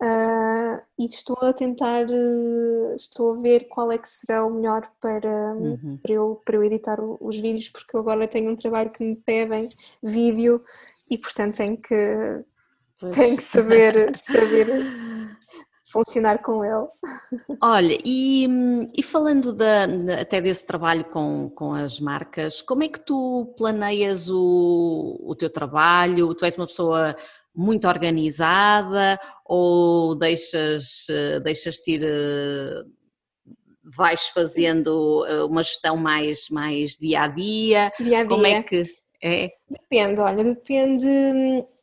[0.00, 4.88] Uh, e estou a tentar, uh, estou a ver qual é que será o melhor
[5.00, 5.98] para, uhum.
[6.00, 9.02] para, eu, para eu editar o, os vídeos, porque eu agora tenho um trabalho que
[9.02, 9.68] me pedem
[10.00, 10.62] vídeo
[11.10, 12.44] e portanto tenho que,
[13.10, 14.68] tenho que saber, saber
[15.90, 16.86] funcionar com ele.
[17.60, 18.46] Olha, e,
[18.96, 19.84] e falando da,
[20.20, 25.50] até desse trabalho com, com as marcas, como é que tu planeias o, o teu
[25.50, 26.34] trabalho?
[26.34, 27.16] Tu és uma pessoa
[27.58, 31.06] muito organizada ou deixas,
[31.42, 32.02] deixas ir,
[33.82, 37.92] vais fazendo eh, uma gestão mais, mais dia a dia?
[37.98, 38.28] Dia a dia.
[38.28, 38.82] Como é que
[39.22, 39.50] é?
[39.68, 41.06] Depende, olha, depende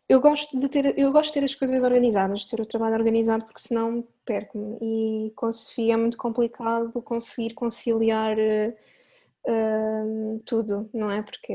[0.08, 2.96] eu gosto de ter eu gosto de ter as coisas organizadas, de ter o trabalho
[2.96, 4.78] organizado, porque senão perco-me.
[4.82, 11.24] E com a Sofia é muito complicado conseguir conciliar uh, tudo, não é?
[11.24, 11.52] Porque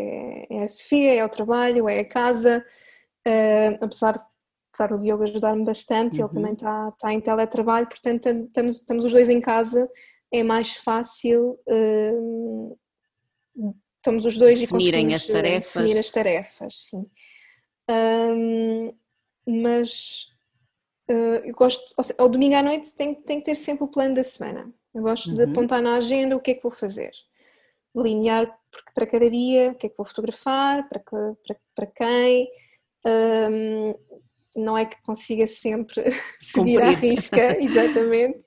[0.50, 2.64] é a Sofia, é o trabalho, é a casa,
[3.30, 4.26] uh, apesar,
[4.72, 6.26] apesar do Diogo ajudar-me bastante, uhum.
[6.26, 9.88] ele também está, está em teletrabalho, portanto estamos, estamos os dois em casa,
[10.32, 11.58] é mais fácil.
[11.66, 12.78] Uh,
[14.00, 15.74] estamos os dois definirem e as tarefas.
[15.74, 17.06] definir as tarefas, sim.
[17.90, 18.94] Um,
[19.46, 20.28] mas
[21.10, 24.14] uh, eu gosto, seja, ao domingo à noite tem, tem que ter sempre o plano
[24.14, 24.72] da semana.
[24.94, 25.34] Eu gosto uhum.
[25.34, 27.12] de apontar na agenda o que é que vou fazer,
[27.94, 28.58] delinear
[28.94, 31.16] para cada dia o que é que vou fotografar, para, que,
[31.46, 32.48] para, para quem.
[33.04, 33.94] Um,
[34.56, 36.04] não é que consiga sempre
[36.40, 38.46] seguir à risca, exatamente,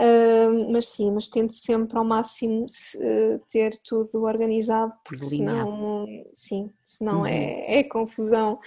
[0.00, 6.70] uh, mas sim, mas tento sempre ao máximo uh, ter tudo organizado, porque senão, sim,
[6.84, 7.26] senão uhum.
[7.26, 8.58] é, é confusão,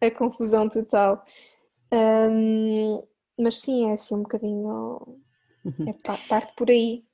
[0.00, 1.24] é confusão total.
[1.92, 3.02] Um,
[3.38, 5.18] mas sim, é assim um bocadinho,
[5.64, 5.88] uhum.
[5.88, 5.92] é
[6.28, 7.04] parte por aí.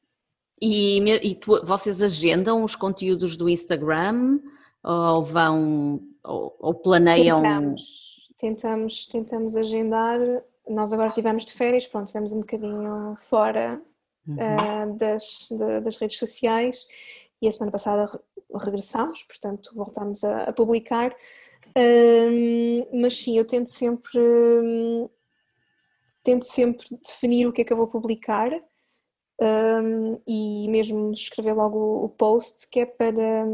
[0.60, 4.38] E, e tu, vocês agendam os conteúdos do Instagram
[4.84, 7.36] ou vão ou, ou planeiam?
[7.36, 10.18] Tentamos, tentamos, tentamos agendar
[10.68, 13.80] nós agora tivemos de férias, pronto, tivemos um bocadinho fora
[14.26, 14.36] uhum.
[14.36, 16.86] uh, das, de, das redes sociais
[17.40, 18.20] e a semana passada
[18.54, 21.14] regressámos, portanto voltámos a, a publicar.
[21.76, 25.08] Um, mas sim, eu tento sempre um,
[26.22, 28.52] tento sempre definir o que é que eu vou publicar
[29.40, 33.46] um, e mesmo escrever logo o post que é para,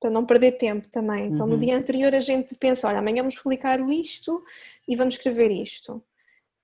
[0.00, 1.26] para não perder tempo também.
[1.28, 1.52] Então uhum.
[1.52, 4.42] no dia anterior a gente pensa, olha, amanhã vamos publicar isto
[4.86, 6.02] e vamos escrever isto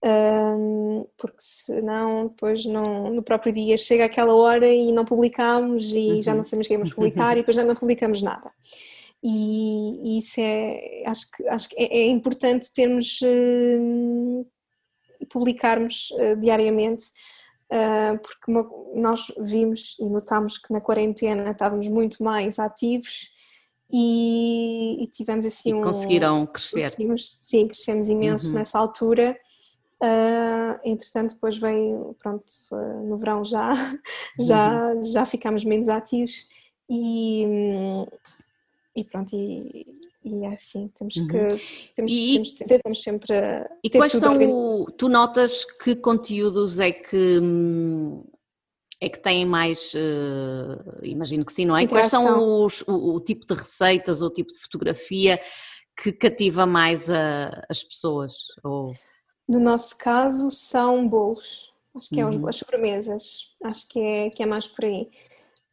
[0.04, 6.14] um, porque senão depois não, no próprio dia chega aquela hora e não publicamos e
[6.14, 6.22] uhum.
[6.22, 8.50] já não sabemos o que vamos publicar e depois já não publicamos nada.
[9.22, 14.46] E, e isso é, acho que, acho que é, é importante termos, uh,
[15.30, 17.04] publicarmos uh, diariamente,
[18.22, 23.30] porque uma, nós vimos e notámos que na quarentena estávamos muito mais ativos
[23.90, 25.82] e, e tivemos assim e um.
[25.82, 26.94] Conseguiram crescer.
[27.18, 28.54] Sim, crescemos imenso uhum.
[28.54, 29.36] nessa altura.
[30.02, 33.70] Uh, entretanto, depois veio, pronto, uh, no verão já,
[34.40, 35.04] já, uhum.
[35.04, 36.48] já ficámos menos ativos
[36.90, 37.46] e,
[38.96, 39.86] e pronto, e,
[40.24, 41.26] e é assim, temos uhum.
[41.26, 41.38] que,
[41.94, 43.34] temos, e, temos, tentamos sempre.
[43.82, 47.40] E quais são, o, tu notas que conteúdos é que
[49.02, 51.82] é que têm mais, uh, imagino que sim, não é?
[51.82, 52.22] Interação.
[52.22, 55.40] Quais são os, o, o, tipo de receitas ou o tipo de fotografia
[56.00, 58.32] que cativa mais a, as pessoas?
[58.62, 58.94] Ou...
[59.48, 62.46] No nosso caso são bolos, acho que é uhum.
[62.46, 65.10] as sobremesas, acho que é, que é mais por aí.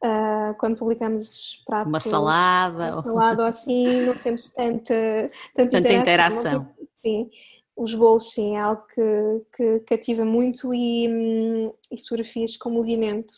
[0.02, 5.92] Uh, quando publicamos pratos, uma salada, uma salada ou assim, não temos tanta, tanta, tanta
[5.92, 6.40] interação.
[6.40, 6.68] interação.
[7.04, 7.30] sim
[7.80, 13.32] os bolos sim, é algo que, que cativa muito e, hum, e fotografias com movimento.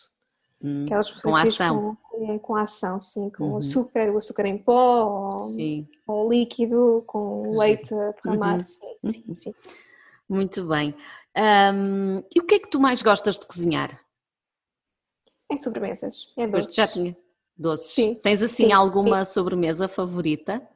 [0.60, 1.98] Hum, Aquelas fotografias com ação.
[2.02, 3.56] Com, com, com ação, sim, com uhum.
[3.58, 5.56] açúcar, o açúcar em pó, ou,
[6.08, 8.62] ou líquido, com leite a derramar, uhum.
[8.62, 9.34] sim, sim, uhum.
[9.34, 9.54] sim.
[10.28, 10.92] Muito bem.
[11.36, 14.01] Um, e o que é que tu mais gostas de cozinhar?
[15.54, 16.74] É sobremesas, é doces.
[16.74, 17.16] já tinha
[17.56, 17.92] doces.
[17.92, 18.14] Sim.
[18.14, 19.34] Tens assim sim, alguma sim.
[19.34, 20.66] sobremesa favorita?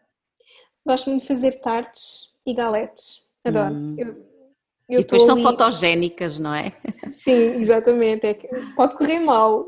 [0.86, 3.22] Gosto muito de fazer tartes e galetes.
[3.44, 3.74] Adoro.
[3.74, 3.94] Hum.
[3.98, 4.08] Eu,
[4.88, 5.42] eu e depois são ali...
[5.42, 6.72] fotogénicas, não é?
[7.10, 8.26] Sim, exatamente.
[8.26, 9.66] É que pode correr mal.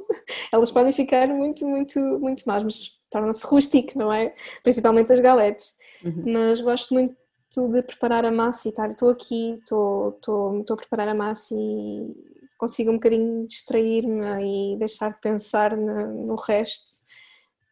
[0.52, 4.32] Elas podem ficar muito, muito, muito más, mas torna-se rústico, não é?
[4.62, 5.76] Principalmente as galetes.
[6.04, 6.24] Uhum.
[6.32, 7.16] Mas gosto muito
[7.56, 8.90] de preparar a massa e estar.
[8.90, 12.14] Estou aqui, estou, estou, estou a preparar a massa e
[12.58, 17.06] consigo um bocadinho distrair-me e deixar de pensar no, no resto.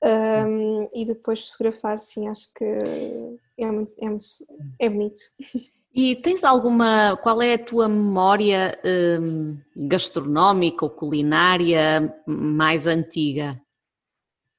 [0.02, 3.66] Um, e depois fotografar, sim, acho que é, é,
[4.78, 5.20] é bonito.
[5.98, 8.78] E tens alguma, qual é a tua memória
[9.18, 13.58] hum, gastronómica ou culinária mais antiga?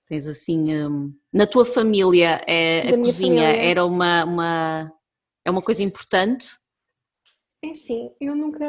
[0.08, 3.70] Tens assim, hum, na tua família é, a cozinha família.
[3.70, 4.94] era uma, uma,
[5.46, 6.48] é uma coisa importante?
[7.63, 8.66] É sim, eu nunca,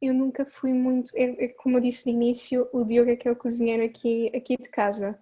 [0.00, 3.28] eu nunca fui muito, é, é, como eu disse no início, o Diogo é que
[3.28, 5.18] é o cozinheiro aqui, aqui de casa.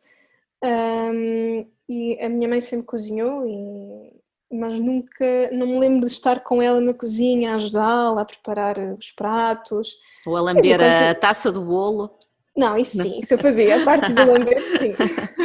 [0.63, 4.19] Um, e a minha mãe sempre cozinhou e
[4.51, 8.79] mas nunca, não me lembro de estar com ela na cozinha a ajudá-la a preparar
[8.99, 9.97] os pratos.
[10.27, 12.11] Ou a lamber a taça do bolo.
[12.57, 14.93] Não, isso sim, isso eu fazia, a parte do lamber sim,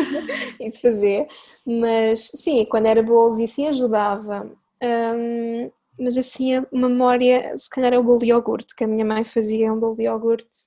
[0.66, 1.28] isso fazia,
[1.64, 4.50] mas sim, quando era bolos e sim ajudava,
[4.82, 9.06] um, mas assim a memória, se calhar é o bolo de iogurte, que a minha
[9.06, 10.58] mãe fazia um bolo de iogurte,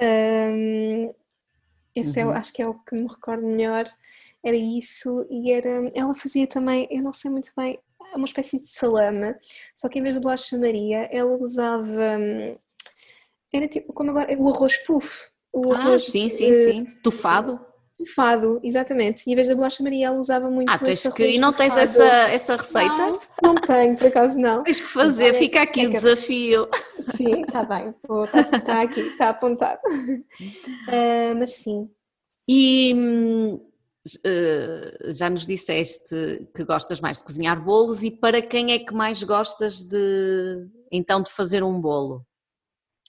[0.00, 1.14] um,
[1.94, 2.32] esse uhum.
[2.32, 3.86] é, acho que é o que me recordo melhor,
[4.42, 7.78] era isso, e era, ela fazia também, eu não sei muito bem,
[8.14, 9.34] uma espécie de salame,
[9.74, 12.18] só que em vez de bolacha Maria, ela usava,
[13.52, 15.30] era tipo, como agora, o arroz puff.
[15.52, 16.86] O ah, arroz sim, sim, sim,
[17.98, 18.56] tufado.
[18.56, 19.24] Tufado, exatamente.
[19.26, 21.76] E em vez da bolacha Maria, ela usava muito ah, tens que, E não tens
[21.76, 22.96] essa, essa receita?
[22.96, 24.62] Não, não tenho, por acaso não.
[24.62, 26.68] Tens que fazer, fica aqui é o desafio.
[27.00, 29.80] Sim, está bem, está tá aqui, está apontado.
[29.88, 31.88] Uh, mas sim.
[32.48, 32.94] E
[34.24, 38.94] eh, já nos disseste que gostas mais de cozinhar bolos e para quem é que
[38.94, 42.24] mais gostas de então de fazer um bolo?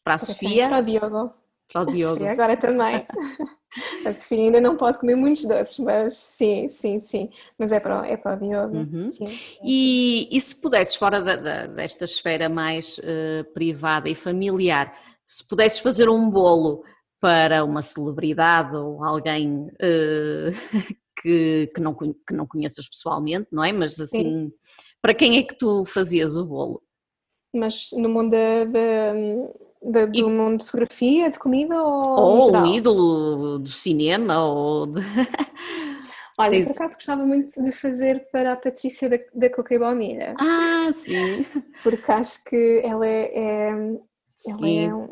[0.03, 0.49] Para a para Sofia?
[0.49, 0.69] Quem?
[0.69, 1.33] Para o Diogo.
[1.71, 2.15] Para o Diogo.
[2.15, 3.03] Sofia agora também.
[4.05, 7.29] a Sofia ainda não pode comer muitos doces, mas sim, sim, sim.
[7.57, 8.77] Mas é para, é para o Diogo.
[8.77, 9.11] Uhum.
[9.11, 9.37] Sim.
[9.63, 14.93] E, e se pudesses, fora da, da, desta esfera mais uh, privada e familiar,
[15.25, 16.83] se pudesses fazer um bolo
[17.19, 20.51] para uma celebridade ou alguém uh,
[21.21, 23.73] que, que, não, que não conheças pessoalmente, não é?
[23.73, 24.51] Mas assim, Sim.
[25.01, 26.81] para quem é que tu fazias o bolo?
[27.53, 28.65] Mas no mundo da,
[29.81, 30.23] da, do e...
[30.23, 32.19] mundo de fotografia, de comida ou.
[32.19, 34.85] Ou um ídolo do cinema ou.
[34.87, 35.01] De...
[36.39, 39.75] Olha, por acaso gostava muito de fazer para a Patrícia da, da Coca.
[40.39, 41.43] Ah, sim!
[41.81, 43.69] Porque acho que ela é, é
[44.45, 45.09] ela é um,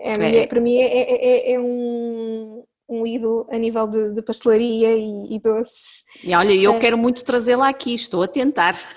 [0.00, 4.22] é, é, para mim é, é, é, é um, um ídolo a nível de, de
[4.22, 6.04] pastelaria e, e, doces.
[6.24, 6.78] E olha, eu é.
[6.78, 8.76] quero muito trazê-la aqui, estou a tentar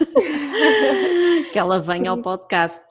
[1.51, 2.07] que ela venha sim.
[2.07, 2.83] ao podcast.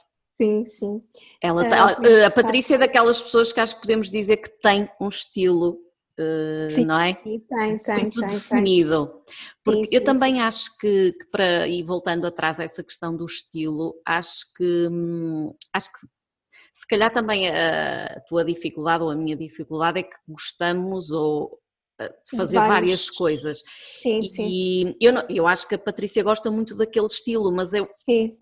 [0.42, 1.02] Sim, sim.
[1.40, 4.90] Ela tá, a, a Patrícia é daquelas pessoas que acho que podemos dizer que tem
[5.00, 5.78] um estilo
[6.20, 7.14] Uh, sim, não é?
[7.14, 7.40] Tem,
[7.78, 9.06] tem, Muito tem, definido.
[9.06, 9.34] Tem.
[9.64, 13.16] Porque sim, eu sim, também acho que, que, para, e voltando atrás a essa questão
[13.16, 16.06] do estilo, acho que hum, acho que
[16.74, 21.61] se calhar também a, tua dificuldade ou a minha dificuldade é que gostamos ou eh,
[22.30, 22.74] fazer Vários.
[22.74, 23.62] várias coisas.
[24.02, 24.94] Sim, e, sim.
[25.00, 27.88] Eu, eu acho que a Patrícia gosta muito daquele estilo, mas eu,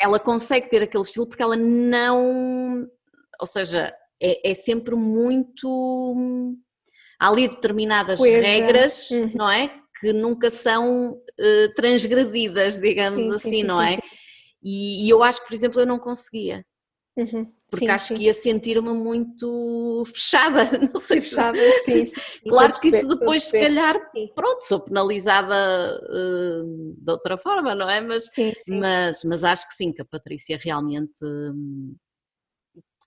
[0.01, 2.87] ela consegue ter aquele estilo porque ela não.
[3.41, 6.17] Ou seja, é, é sempre muito.
[7.21, 8.41] Há ali determinadas Coisa.
[8.41, 9.31] regras, uhum.
[9.35, 9.71] não é?
[10.01, 13.99] que nunca são uh, transgredidas, digamos sim, assim, sim, não é?
[14.63, 16.65] E, e, eu acho que, por exemplo, eu não conseguia.
[17.17, 17.53] Uhum.
[17.69, 18.17] Porque sim, acho sim.
[18.17, 22.21] que ia sentir-me muito fechada, não sei fechada, sim, sim.
[22.49, 23.97] Claro que isso depois, se calhar,
[24.35, 28.01] pronto, sou penalizada uh, de outra forma, não é?
[28.01, 28.25] Mas,
[28.69, 31.95] mas, mas acho que sim, que a Patrícia realmente hum,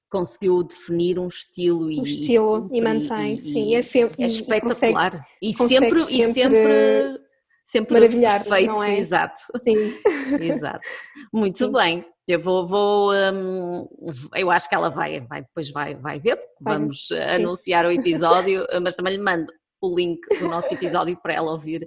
[0.09, 4.27] conseguiu definir um estilo e, um estilo e, e mantém, e, sim, é sempre é
[4.27, 7.19] espetacular e, consegue, e sempre, sempre, e sempre
[7.65, 8.97] sempre maravilhar, perfeito, não é?
[8.99, 9.41] exato.
[9.63, 9.93] Sim.
[10.39, 10.87] exato.
[11.33, 11.71] Muito Sim.
[11.71, 12.12] bem.
[12.27, 13.87] Eu vou, vou um,
[14.35, 16.77] eu acho que ela vai, vai depois vai, vai ver, vai.
[16.77, 17.17] vamos Sim.
[17.17, 21.85] anunciar o episódio, mas também lhe mando o link do nosso episódio para ela ouvir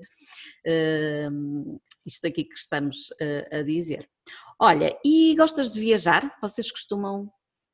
[1.33, 3.09] um, isto aqui que estamos
[3.51, 4.07] a, a dizer.
[4.61, 6.37] Olha, e gostas de viajar?
[6.43, 7.31] Vocês costumam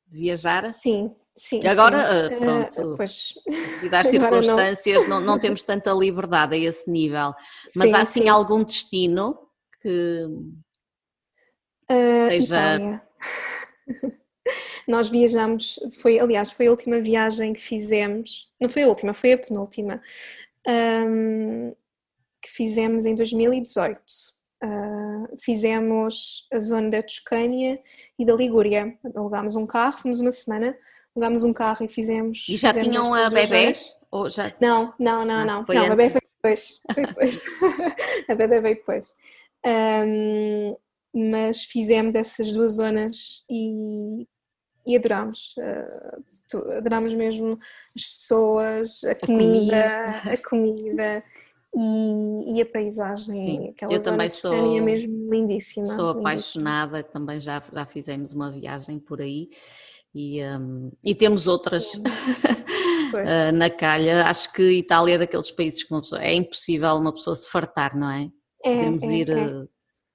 [0.07, 0.69] viajar?
[0.69, 2.35] Sim, Sim, agora, sim.
[2.35, 5.19] Eh, pronto, uh, pois, devido às circunstâncias, não.
[5.19, 5.39] Não, não.
[5.39, 7.33] temos tanta liberdade a esse nível.
[7.75, 8.29] Mas sim, há assim sim.
[8.29, 9.37] algum destino
[9.81, 10.25] que
[11.91, 12.55] uh, seja.
[12.55, 13.01] Itália.
[14.87, 19.33] Nós viajamos, foi, aliás, foi a última viagem que fizemos, não foi a última, foi
[19.33, 20.01] a penúltima,
[20.67, 21.73] um,
[22.41, 24.01] que fizemos em 2018.
[24.63, 27.81] Uh, fizemos a zona da Toscânia
[28.17, 28.97] e da Ligúria.
[29.15, 30.77] Alugámos um carro, fomos uma semana,
[31.15, 32.45] alugámos um carro e fizemos.
[32.49, 33.73] E já fizemos tinham a bebê?
[34.11, 34.53] Ou já...
[34.61, 35.65] Não, não, não, ah, não.
[35.65, 36.81] Foi não a bebê foi depois.
[36.93, 37.43] Foi depois.
[38.29, 39.13] a bebê veio depois.
[39.65, 40.75] Um,
[41.13, 44.27] mas fizemos essas duas zonas e,
[44.85, 45.55] e adorámos.
[45.57, 47.51] Uh, adorámos mesmo
[47.95, 51.23] as pessoas, a, a comida, comida, a comida
[51.75, 53.33] e, e a paisagem.
[53.33, 55.87] Sim, Aquela eu também sou, é mesmo lindíssima.
[55.87, 57.13] Sou apaixonada, lindíssima.
[57.13, 59.49] também já, já fizemos uma viagem por aí
[60.13, 62.01] e, um, e temos outras uh,
[63.53, 64.25] na calha.
[64.25, 68.09] Acho que Itália é daqueles países que pessoa, é impossível uma pessoa se fartar, não
[68.09, 68.29] é?
[68.63, 69.72] é Podemos é, ir é.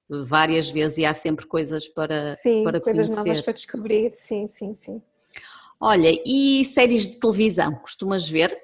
[0.09, 3.27] Várias vezes e há sempre coisas para, sim, para coisas conhecer.
[3.27, 5.03] novas para descobrir, sim, sim, sim.
[5.81, 8.59] Olha, e séries de televisão, costumas ver?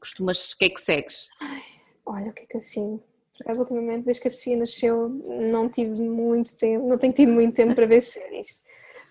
[0.00, 1.28] Costumas, o que é que segues?
[1.40, 1.62] Ai,
[2.04, 3.02] olha, o que é que eu sigo?
[3.36, 7.30] Por acaso, ultimamente, desde que a Sofia nasceu, não tive muito tempo, não tenho tido
[7.30, 8.62] muito tempo para ver séries.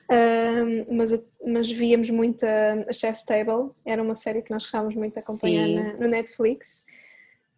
[0.10, 1.12] Um, mas,
[1.46, 5.20] mas víamos muito a, a Chef's Table, era uma série que nós gostávamos muito de
[5.20, 6.86] acompanhar na, no Netflix.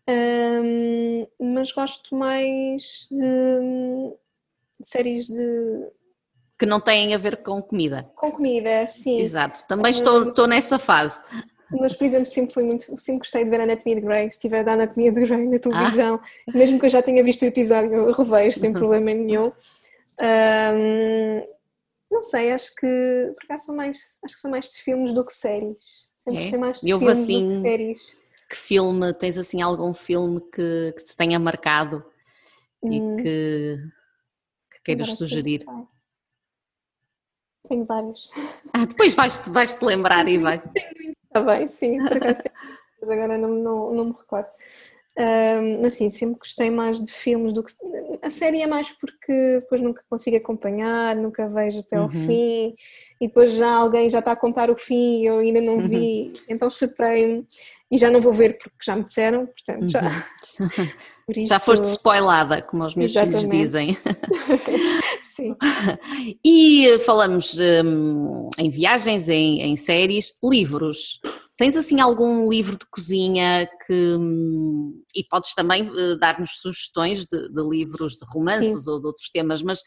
[0.09, 3.17] Um, mas gosto mais de,
[4.79, 5.87] de, séries de.
[6.57, 8.09] Que não têm a ver com comida.
[8.15, 9.19] Com comida, sim.
[9.19, 11.21] Exato, também estou, estou nessa fase.
[11.71, 14.39] Mas, por exemplo, sempre fui muito, sempre gostei de ver a Anatomia de Grey, se
[14.39, 16.51] tiver da Anatomia de Grey na televisão, ah.
[16.51, 19.43] mesmo que eu já tenha visto o episódio, eu revejo sem problema nenhum.
[20.19, 21.47] Um,
[22.11, 25.23] não sei, acho que por acaso são mais, acho que são mais de filmes do
[25.23, 25.77] que séries.
[26.17, 26.57] Sempre é?
[26.57, 28.17] mais de e filmes assim, do que assim, séries.
[28.49, 32.03] Que filme, tens assim algum filme que, que te tenha marcado
[32.81, 32.91] hum.
[32.91, 33.77] e que,
[34.71, 35.63] que queiras sugerir?
[37.67, 38.29] Tenho vários.
[38.73, 40.61] Ah, depois vais-te vais -te lembrar e vai.
[41.25, 42.55] Está bem, sim, por acaso tenho,
[42.99, 44.49] mas agora não, não, não me recordo.
[45.19, 47.73] Um, mas sim, sempre gostei mais de filmes do que.
[48.21, 52.03] A série é mais porque depois nunca consigo acompanhar, nunca vejo até uhum.
[52.03, 52.73] ao fim,
[53.19, 56.31] e depois já alguém já está a contar o fim e eu ainda não vi,
[56.33, 56.41] uhum.
[56.47, 57.45] então chatei-me
[57.91, 60.01] e já não vou ver porque já me disseram, portanto já.
[60.59, 60.87] Uhum.
[61.35, 61.45] Isso...
[61.47, 63.41] Já foste spoilada, como os meus Exatamente.
[63.41, 63.97] filhos dizem.
[65.21, 65.55] Sim.
[66.43, 71.19] E falamos um, em viagens, em, em séries, livros.
[71.59, 74.17] Tens assim algum livro de cozinha que.
[75.13, 78.89] E podes também eh, dar-nos sugestões de, de, livros de romances Sim.
[78.89, 79.81] ou de outros temas, mas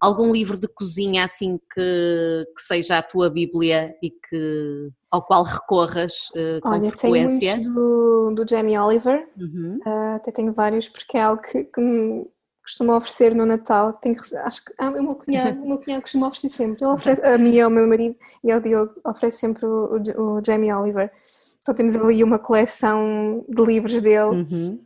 [0.00, 5.44] algum livro de cozinha assim que, que seja a tua Bíblia e que ao qual
[5.44, 7.58] recorras uh, com Olha, frequência?
[7.58, 9.78] Tenho do, do Jamie Oliver, uhum.
[9.86, 12.26] uh, até tenho vários porque é algo que, que me
[12.64, 13.92] costuma oferecer no Natal.
[13.92, 16.84] Tenho, acho que ah, o, meu cunhado, o meu cunhado costuma oferecer sempre.
[16.84, 20.44] Ele oferece, a mim ao meu marido e ao Diogo oferece sempre o, o, o,
[20.44, 21.12] Jamie Oliver.
[21.60, 24.30] Então temos ali uma coleção de livros dele.
[24.30, 24.80] Uhum.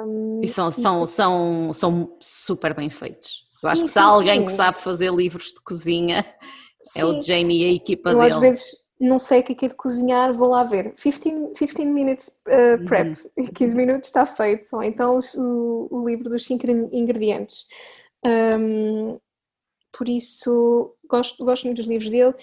[0.00, 3.46] Um, e são, são, são, são super bem feitos.
[3.48, 4.46] Sim, Eu acho que se há alguém sim.
[4.46, 6.24] que sabe fazer livros de cozinha
[6.96, 8.32] é o Jamie e a equipa Eu, dele.
[8.32, 10.92] Às vezes não sei o que é que é de cozinhar, vou lá ver.
[10.92, 13.46] 15, 15 minutes uh, prep, uhum.
[13.46, 14.66] 15 minutos está feito.
[14.72, 17.64] Ou então o, o livro dos 5 ingredientes.
[18.24, 19.18] Um,
[19.92, 22.34] por isso, gosto, gosto muito dos livros dele.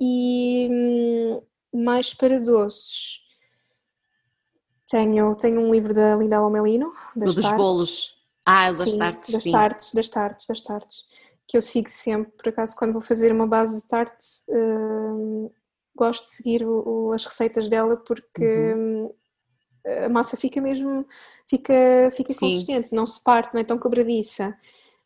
[0.00, 1.42] E hum,
[1.72, 3.20] mais para doces,
[4.88, 8.16] tenho, tenho um livro da Linda Almelino, das dos bolos.
[8.44, 9.52] Ah, das sim, tartes, das sim.
[9.52, 11.04] tartes, das tartes, das tartes.
[11.46, 15.52] Que eu sigo sempre, por acaso, quando vou fazer uma base de tartes, uh,
[15.94, 19.14] gosto de seguir o, o, as receitas dela porque uhum.
[20.04, 21.06] a massa fica mesmo,
[21.48, 21.74] fica,
[22.12, 24.56] fica consistente, não se parte, não é tão cobradiça.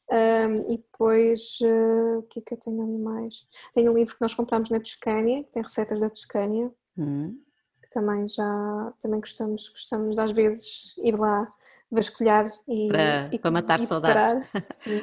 [0.08, 3.46] Um, e depois, uh, o que é que eu tenho ali mais?
[3.74, 7.36] Tenho um livro que nós compramos na Toscânia, que tem receitas da Toscânia, hum.
[7.82, 11.52] que também já também gostamos, gostamos às vezes ir lá
[11.90, 14.48] vasculhar e para, e, para matar e saudades.
[14.78, 15.02] Sim.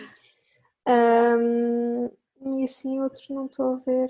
[0.88, 2.10] Um,
[2.60, 4.10] e assim outros não estou a ver.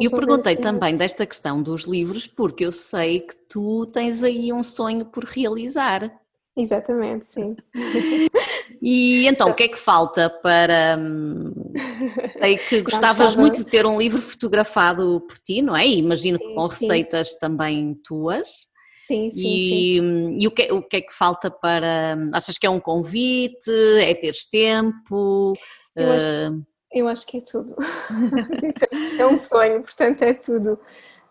[0.00, 4.62] Eu perguntei também desta questão dos livros porque eu sei que tu tens aí um
[4.62, 6.10] sonho por realizar.
[6.56, 7.56] Exatamente, sim.
[8.86, 10.98] E então, o que é que falta para.
[10.98, 11.52] Hum,
[12.38, 15.86] sei que gostavas muito de ter um livro fotografado por ti, não é?
[15.86, 16.84] E imagino que com sim.
[16.84, 18.66] receitas também tuas.
[19.06, 19.40] Sim, sim.
[19.40, 20.38] E, sim.
[20.38, 22.16] e o, que, o que é que falta para.
[22.34, 23.70] Achas que é um convite?
[24.00, 25.54] É teres tempo?
[25.96, 26.66] Eu acho, uh...
[26.94, 27.74] eu acho que é tudo.
[29.18, 30.78] é um sonho, portanto é tudo.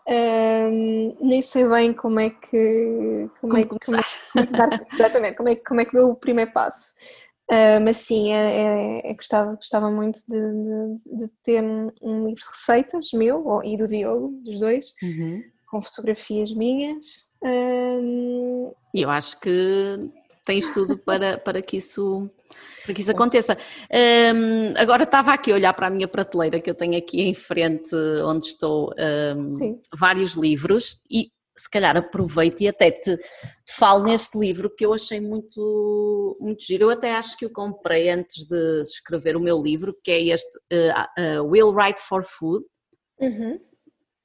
[0.06, 4.52] Um, nem sei bem como é que como, como é, como é, como é que
[4.52, 6.92] dar, exatamente como é, como é que o primeiro passo
[7.50, 11.64] uh, mas sim é, é, é, gostava, gostava muito de, de, de, ter
[12.02, 15.42] um livro de receitas meu e do Diogo dos dois uhum.
[15.70, 20.10] com fotografias minhas um, eu acho que
[20.44, 22.30] tens tudo para, para que isso
[22.84, 23.56] para que isso aconteça.
[23.90, 27.34] Um, agora estava aqui a olhar para a minha prateleira que eu tenho aqui em
[27.34, 28.92] frente onde estou
[29.36, 33.22] um, vários livros e se calhar aproveito e até te, te,
[33.76, 36.84] falo neste livro que eu achei muito, muito giro.
[36.84, 40.58] Eu até acho que o comprei antes de escrever o meu livro, que é este
[40.72, 42.64] uh, uh, Will Write for Food.
[43.20, 43.60] Uhum.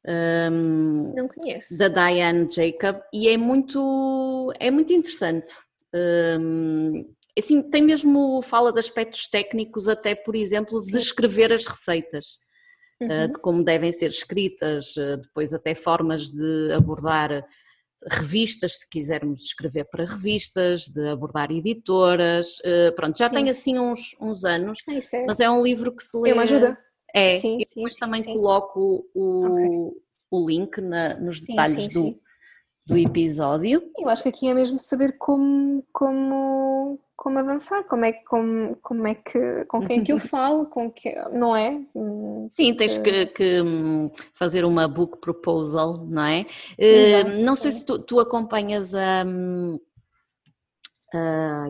[0.08, 1.78] Um, Não conheço.
[1.78, 5.54] Da Diane Jacob e é muito, é muito interessante.
[5.94, 7.06] Um,
[7.38, 12.38] assim, tem mesmo, fala de aspectos técnicos, até por exemplo, de escrever as receitas,
[13.02, 13.32] eh, uhum.
[13.32, 17.46] de como devem ser escritas, eh, depois até formas de abordar
[18.08, 23.36] revistas, se quisermos escrever para revistas, de abordar editoras, eh, pronto, já sim.
[23.36, 25.26] tem assim uns, uns anos, é.
[25.26, 26.32] mas é um livro que se lê...
[26.32, 26.78] É uma ajuda.
[27.14, 29.68] É, sim, e depois sim, também coloco o, okay.
[30.30, 32.20] o link na, nos detalhes do,
[32.86, 33.84] do episódio.
[33.98, 39.08] Eu acho que aqui é mesmo saber como, como, como avançar, como é, como, como
[39.08, 41.82] é que, com quem é que eu falo, com que, não é?
[42.50, 46.46] Sim, tens que, que hum, fazer uma book proposal, não é?
[46.78, 49.80] Eh, Exato, não sei se tu, tu acompanhas a, hum,
[51.14, 51.68] a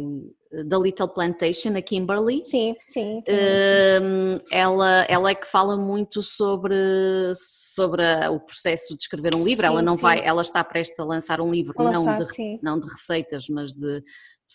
[0.52, 2.44] da Little Plantation, a Kimberly.
[2.44, 3.20] Sim, sim.
[3.20, 6.74] Uh, ela, ela é que fala muito sobre,
[7.36, 9.62] sobre o processo de escrever um livro.
[9.62, 10.02] Sim, ela não sim.
[10.02, 14.04] vai, ela está prestes a lançar um livro, não, de, não de receitas, mas de,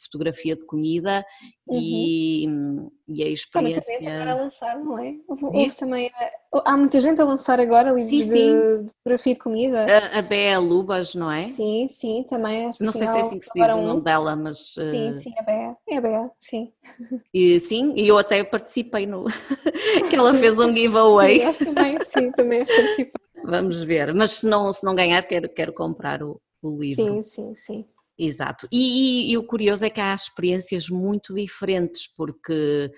[0.04, 1.24] fotografia de comida
[1.66, 1.78] uhum.
[1.78, 2.46] e,
[3.08, 3.54] e a experiência.
[3.54, 5.14] Há muita gente agora a lançar, não é?
[5.26, 6.32] Houve, houve também, eh,
[6.64, 8.28] há muita gente a lançar agora livros sim, sim.
[8.30, 9.86] De, de, fotografia de comida.
[9.86, 11.44] A, a Bea Lubas, não é?
[11.44, 12.66] Sim, sim, também.
[12.66, 13.78] Acho não sei se é assim que se diz um...
[13.78, 14.76] o nome dela, mas.
[14.78, 15.76] Eh, sim, sim, a Bea.
[15.88, 16.72] É a Bea, sim.
[17.32, 19.24] E, sim, e eu até participei no.
[20.08, 21.40] que ela fez um giveaway.
[21.40, 23.24] sim, acho também, sim, também participei.
[23.44, 27.04] Vamos ver, mas se não, se não ganhar, quero, quero comprar o, o livro.
[27.04, 27.84] Sim, sim, sim.
[28.18, 28.68] Exato.
[28.70, 32.90] E, e, e, o curioso é que há experiências muito diferentes, porque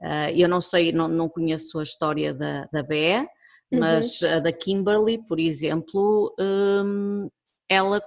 [0.00, 3.26] uh, eu não sei, não, não conheço a história da, da Bea,
[3.72, 4.30] mas uhum.
[4.30, 7.28] a da Kimberly, por exemplo, um,
[7.68, 8.02] ela,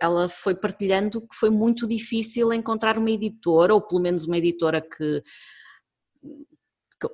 [0.00, 4.80] ela foi partilhando que foi muito difícil encontrar uma editora, ou pelo menos uma editora
[4.80, 5.22] que,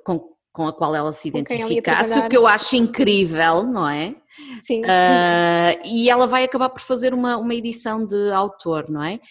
[0.03, 4.13] com, com a qual ela se identificasse, o que eu acho incrível, não é?
[4.61, 9.21] Sim, uh, E ela vai acabar por fazer uma, uma edição de autor, não é?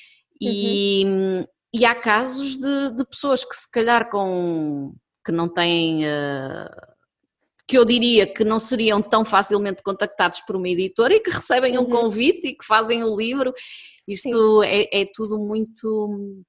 [0.40, 1.44] E, uhum.
[1.70, 6.70] e há casos de, de, pessoas que se calhar com que não têm uh,
[7.66, 11.76] que eu diria que não seriam tão facilmente contactados por uma editora e que recebem
[11.76, 11.84] uhum.
[11.84, 13.52] um convite e que fazem o um livro.
[14.08, 16.42] Isto é, é, tudo muito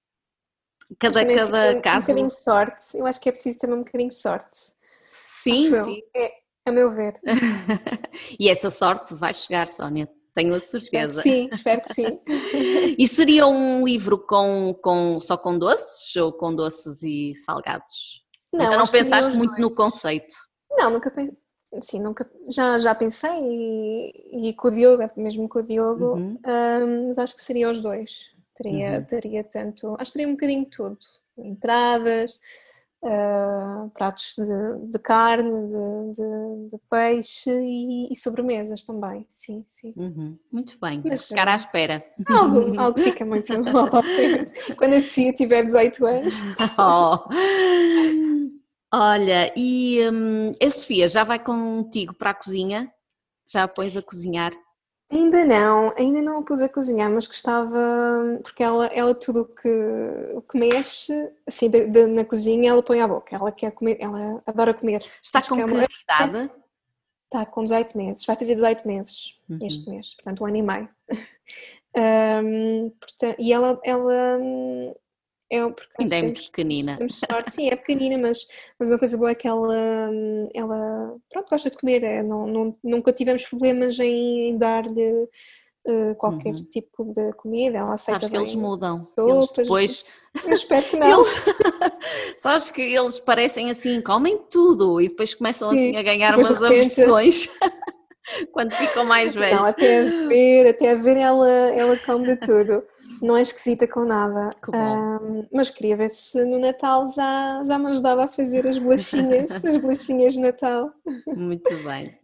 [0.97, 1.97] cada, cada caso.
[1.97, 4.57] Um bocadinho de sorte, eu acho que é preciso ter um bocadinho de sorte.
[5.03, 6.01] Sim, sim.
[6.15, 6.33] É,
[6.65, 7.13] a meu ver.
[8.39, 11.21] e essa sorte vai chegar, Sónia, tenho a certeza.
[11.21, 12.19] sim, espero que sim.
[12.97, 18.23] e seria um livro com, com, só com doces ou com doces e salgados?
[18.53, 19.61] Não, Ainda não pensaste muito dois.
[19.61, 20.35] no conceito?
[20.71, 21.37] Não, nunca pensei.
[21.83, 26.39] Sim, nunca, já, já pensei e, e com o Diogo, mesmo com o Diogo, uhum.
[26.43, 28.31] um, mas acho que seria os dois.
[28.61, 29.03] Teria, uhum.
[29.05, 30.97] teria tanto, acho que teria um bocadinho de tudo.
[31.37, 32.41] Entradas,
[33.01, 39.93] uh, pratos de, de carne, de, de, de peixe e, e, sobremesas também, sim, sim.
[39.95, 40.37] Uhum.
[40.51, 42.05] Muito bem, Mas, ficar à espera.
[42.27, 44.75] Algo, algo fica muito frente.
[44.75, 46.35] Quando a Sofia tiver 18 anos.
[46.77, 47.17] Oh.
[48.91, 52.91] Olha, e hum, a Sofia já vai contigo para a cozinha?
[53.47, 54.51] Já a pões a cozinhar?
[55.11, 59.67] Ainda não, ainda não a pus a cozinhar, mas gostava, porque ela, ela tudo que,
[60.35, 61.11] o que mexe,
[61.47, 65.03] assim, de, de, na cozinha, ela põe à boca, ela quer comer, ela adora comer.
[65.21, 66.51] Está Acho com que, é uma, idade?
[67.25, 69.59] Está com 18 meses, vai fazer 18 meses uhum.
[69.63, 70.89] este mês, portanto um ano e meio.
[72.45, 74.37] um, portanto, e ela, ela
[75.51, 76.99] é, porque Ainda é muito pequenina.
[77.09, 77.51] sorte.
[77.51, 78.45] Sim, é pequenina, mas,
[78.77, 79.75] mas uma coisa boa é que ela,
[80.53, 82.03] ela pronto, gosta de comer.
[82.03, 85.11] É, não, não, nunca tivemos problemas em, dar-lhe
[85.87, 86.63] uh, qualquer uhum.
[86.65, 87.79] tipo de comida.
[87.79, 89.07] Ela aceita Sabes que eles mudam.
[89.15, 90.05] Sopas, eles depois.
[90.45, 91.13] Eu espero que não.
[91.13, 91.41] Eles...
[92.37, 96.65] Sabes que eles parecem assim, comem tudo e depois começam assim a ganhar umas repente...
[96.65, 97.49] aversões.
[98.51, 99.59] Quando ficam mais velhos.
[99.59, 102.83] Não, até a ver, até a ver ela, ela come de tudo
[103.21, 104.55] não é esquisita com nada.
[104.67, 109.51] Um, mas queria ver se no Natal já, já me ajudava a fazer as bolachinhas,
[109.65, 110.91] as bolachinhas de Natal.
[111.27, 112.17] Muito bem.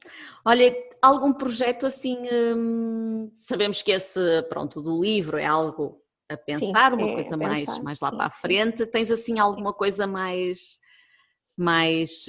[0.43, 2.17] Olha, algum projeto assim,
[2.55, 4.19] hum, sabemos que esse,
[4.49, 8.09] pronto, do livro é algo a pensar, sim, uma é coisa mais, pensar, mais lá
[8.09, 8.83] sim, para a frente.
[8.83, 8.85] Sim.
[8.91, 10.79] Tens assim alguma coisa mais,
[11.57, 12.25] mais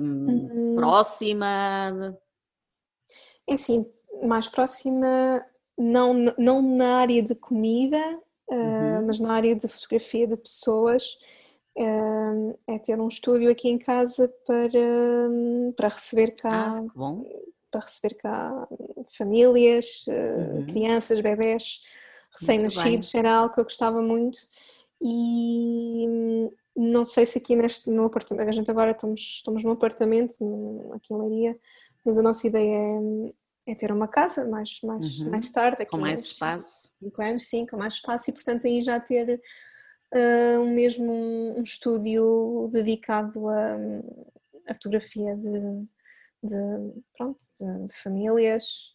[0.00, 0.76] hum, uhum.
[0.76, 2.16] próxima?
[3.48, 3.86] É assim,
[4.22, 5.44] mais próxima
[5.82, 7.98] não, não na área de comida,
[8.50, 9.00] ah, uhum.
[9.00, 11.16] uh, mas na área de fotografia de pessoas,
[11.76, 16.78] uh, é ter um estúdio aqui em casa para, para receber cá.
[16.78, 17.14] Ah,
[17.70, 18.68] para receber cá
[19.16, 20.66] famílias, ah, uhum.
[20.66, 21.82] crianças, bebés
[22.32, 24.38] recém-nascidos, era algo que eu gostava muito
[25.00, 26.06] e
[26.76, 30.34] não sei se aqui neste no apartamento, a gente agora estamos, estamos num apartamento
[30.94, 31.58] aqui em Leiria,
[32.04, 33.32] mas a nossa ideia é,
[33.66, 35.30] é ter uma casa mais, mais, uhum.
[35.30, 35.86] mais tarde.
[35.86, 36.90] com mais espaço.
[37.18, 39.40] anos, sim, com mais espaço e portanto aí já ter
[40.14, 43.76] uh, mesmo um, um, estúdio dedicado a,
[44.68, 45.86] a fotografia de,
[46.42, 48.92] de, pronto, de, de famílias.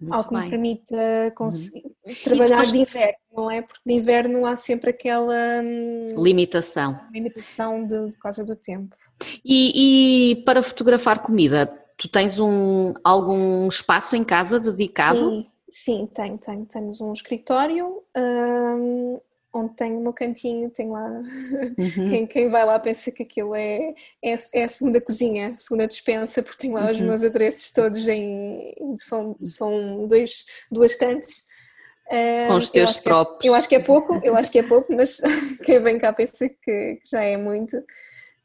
[0.00, 0.44] Muito algo que bem.
[0.44, 2.14] me permita conseguir uhum.
[2.24, 2.72] trabalhar depois...
[2.72, 3.62] de inverno, não é?
[3.62, 8.96] Porque de inverno há sempre aquela hum, limitação, limitação de, por causa do tempo.
[9.44, 15.30] E, e para fotografar comida, Tu tens um, algum espaço em casa dedicado?
[15.30, 16.66] Sim, sim, tenho, tenho.
[16.66, 19.20] Temos um escritório um,
[19.54, 21.08] onde tenho o meu cantinho, tenho lá.
[21.78, 22.10] Uhum.
[22.10, 25.86] Quem, quem, vai lá pensa que aquilo é, é, é, a segunda cozinha, a segunda
[25.86, 26.90] dispensa, porque tenho lá uhum.
[26.90, 28.74] os meus adereços todos em.
[28.98, 31.46] são, são dois, duas estantes.
[32.48, 33.44] Com os teus eu próprios.
[33.44, 35.20] É, eu acho que é pouco, eu acho que é pouco, mas
[35.64, 36.54] quem vem cá pensa que,
[36.96, 37.76] que já é muito.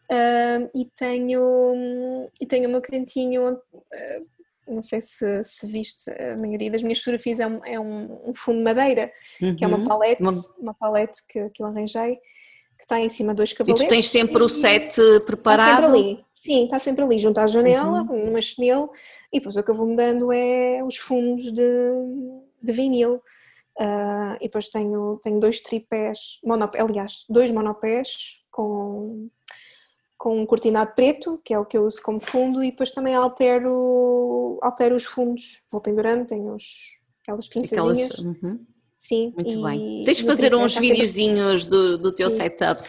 [0.10, 6.10] Uh, e tenho e tenho o meu cantinho onde, uh, não sei se, se viste
[6.12, 9.54] a maioria das minhas fotografias é um, é um, um fundo de madeira uhum.
[9.54, 9.86] que é uma uhum.
[9.86, 12.16] palete uma, uma palete que, que eu arranjei
[12.78, 14.96] que está em cima de dois cavaletes e tu tens sempre e, o set
[15.26, 18.28] preparado está sempre ali sim está sempre ali junto à janela uhum.
[18.28, 18.90] numa chinelo
[19.34, 21.92] e depois o que eu vou mudando é os fundos de,
[22.62, 23.16] de vinil
[23.80, 29.30] uh, e depois tenho tenho dois tripés monopé, aliás dois monopés com
[30.18, 33.14] com um cortinado preto, que é o que eu uso como fundo, e depois também
[33.14, 35.62] altero, altero os fundos.
[35.72, 36.66] Vou pendurando, tenho os,
[37.22, 38.12] aquelas pinçazinhas.
[38.12, 38.66] Aquelas, uhum.
[39.00, 39.32] Sim.
[39.36, 40.02] Muito bem.
[40.04, 41.78] Tens de fazer uns videozinhos sempre...
[41.78, 42.38] do, do teu Sim.
[42.38, 42.82] setup.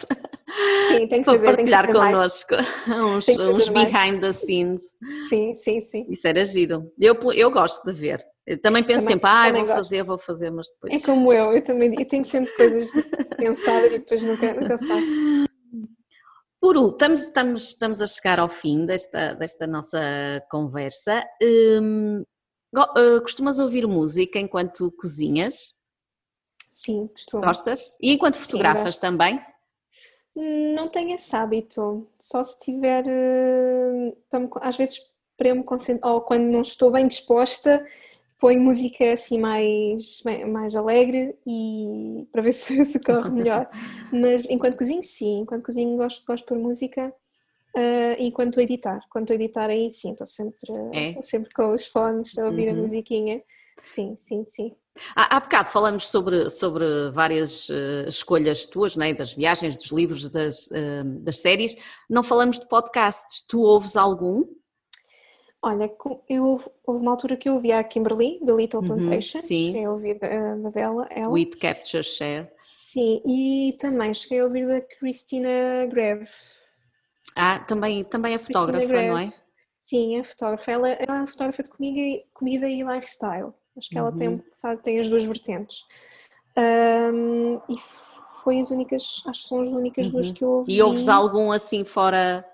[0.89, 1.47] Sim, tem que fazer.
[1.47, 2.55] Para partilhar que connosco
[2.87, 4.81] uns, uns behind the scenes.
[5.29, 6.05] Sim, sim, sim.
[6.09, 6.91] Isso era giro.
[6.99, 8.25] Eu, eu gosto de ver.
[8.45, 9.75] Eu também penso também, sempre, ah, vou gosto.
[9.75, 11.03] fazer, vou fazer, mas depois.
[11.03, 12.89] É como eu, eu também eu tenho sempre coisas
[13.37, 15.48] pensadas e depois nunca, nunca faço.
[16.61, 19.99] Por último, estamos, estamos, estamos a chegar ao fim desta, desta nossa
[20.49, 21.23] conversa.
[21.41, 22.23] Hum,
[22.75, 25.73] eh, costumas ouvir música enquanto cozinhas?
[26.75, 27.43] Sim, costumo.
[27.43, 27.95] Gostas?
[28.01, 29.41] E enquanto fotografas Sim, também?
[30.75, 34.15] Não tenho esse hábito, só se tiver, eh,
[34.61, 34.99] às vezes
[35.37, 37.85] para eu me concentrar, ou quando não estou bem disposta,
[38.39, 43.69] ponho música assim mais, mais alegre e para ver se, se corre melhor.
[44.11, 47.13] Mas enquanto cozinho, sim, enquanto cozinho gosto, gosto de pôr música.
[47.77, 50.57] Uh, enquanto editar, quando editar aí sim, estou sempre,
[50.91, 51.21] é?
[51.21, 52.79] sempre com os fones a ouvir uhum.
[52.79, 53.43] a musiquinha.
[53.83, 54.75] Sim, sim, sim.
[55.15, 59.13] Há, há bocado falamos sobre, sobre várias uh, escolhas tuas, né?
[59.13, 61.75] das viagens, dos livros, das, uh, das séries.
[62.09, 63.45] Não falamos de podcasts.
[63.47, 64.45] Tu ouves algum?
[65.61, 65.91] Olha,
[66.29, 69.67] eu, houve uma altura que eu ouvi a Kimberly, da Little uhum, Plantation, sim.
[69.67, 71.29] cheguei a ouvir da, da dela, ela.
[71.29, 72.49] With Capture Share.
[72.57, 76.29] Sim, e também cheguei a ouvir da Christina Greve.
[77.35, 79.33] Ah, também, também é fotógrafa, não é?
[79.85, 80.71] Sim, é fotógrafa.
[80.71, 83.53] Ela, ela é uma fotógrafa de comida, comida e lifestyle.
[83.77, 84.77] Acho que ela tem, uhum.
[84.81, 85.85] tem as duas vertentes.
[86.57, 87.77] Um, e
[88.43, 90.11] foi as únicas, acho que são as únicas uhum.
[90.13, 90.73] duas que eu ouvi.
[90.73, 92.45] E ouves algum assim fora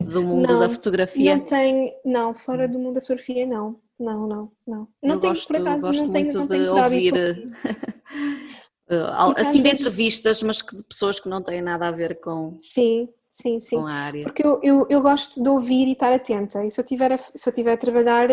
[0.00, 1.36] do mundo não, da fotografia?
[1.36, 3.76] Não não, fora do mundo da fotografia não.
[3.98, 4.88] não, não, não.
[5.02, 7.34] Não eu tenho, gosto, por acaso, gosto não tenho, muito não de tenho ouvir eh,
[8.86, 12.20] Porque às assim de entrevistas, mas que de pessoas que não têm nada a ver
[12.20, 13.76] com, Sim, sim, sim.
[13.76, 14.24] com a área.
[14.24, 16.64] Porque eu, eu, eu gosto de ouvir e estar atenta.
[16.64, 18.28] E se eu tiver a, se eu tiver a trabalhar,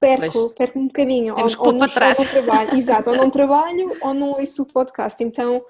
[0.00, 0.52] perco, Pois.
[0.54, 1.34] perco um bocadinho.
[1.34, 2.18] Temos ou, que ou para não, trás.
[2.18, 2.76] Ou não trabalho.
[2.76, 5.22] Exato, ou não trabalho ou não ouço o podcast.
[5.22, 5.64] Então,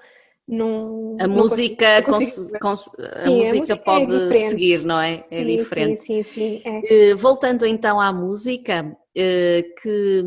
[0.47, 1.15] não.
[1.19, 4.49] A não música, consigo- consigo cons- a Sim, a música música é pode diferente.
[4.49, 5.25] seguir, não é?
[5.29, 5.99] É Sim, diferente.
[5.99, 6.61] Sim, sim, sim.
[6.65, 7.11] É.
[7.11, 10.23] Eh, Voltando então à música, eh, que,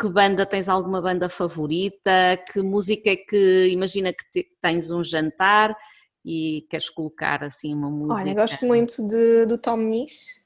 [0.00, 2.38] que banda tens alguma banda favorita?
[2.52, 5.76] Que música é que imagina que te- tens um jantar
[6.24, 8.20] e queres colocar assim uma música?
[8.20, 10.42] Olha, gosto muito de, do Tom Misch.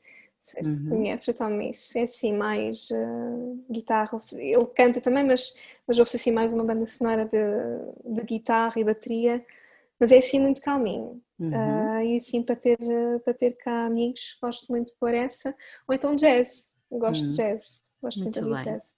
[0.53, 0.89] Sei se Uhum.
[0.89, 1.97] conheces o Tom Misch.
[1.97, 2.97] É assim, mais eh,
[3.71, 4.19] guitarra.
[4.35, 5.55] Ele canta também, mas,
[5.87, 7.39] mas ouve-se assim mais uma banda sonora de,
[8.15, 9.45] de guitarra e bateria.
[9.99, 11.23] Mas é assim muito calminho.
[11.39, 11.91] Uhum.
[11.97, 12.79] Ah, e assim para ter,
[13.25, 15.55] para ter cá amigos, gosto muito de pôr essa.
[15.89, 16.75] Ou então jazz.
[16.91, 17.31] Gosto Uhum.
[17.31, 17.85] de jazz.
[18.03, 18.95] Gosto muito, Muito de jazz.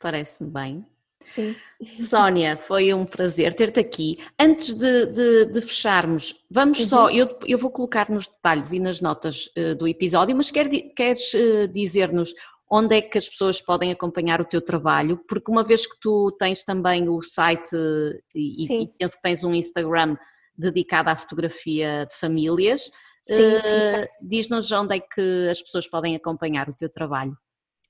[0.00, 0.86] Parece-me bem.
[1.24, 1.56] Sim.
[2.00, 4.18] Sónia, foi um prazer ter-te aqui.
[4.38, 9.00] Antes de, de- de fecharmos, vamos só, eu, eu vou colocar nos detalhes e nas
[9.00, 12.32] notas eh, do episódio, mas quer, queres eh, dizer-nos
[12.70, 15.18] onde é que as pessoas podem acompanhar o teu trabalho?
[15.28, 19.42] Porque uma vez que tu tens também o site eh, e, e penso que tens
[19.44, 20.16] um Instagram
[20.56, 22.90] dedicado à fotografia de famílias,
[23.28, 27.36] eh, diz-nos onde é que as pessoas podem acompanhar o teu trabalho.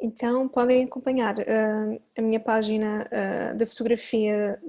[0.01, 4.61] Então podem acompanhar ah, a minha página ah, de fotografia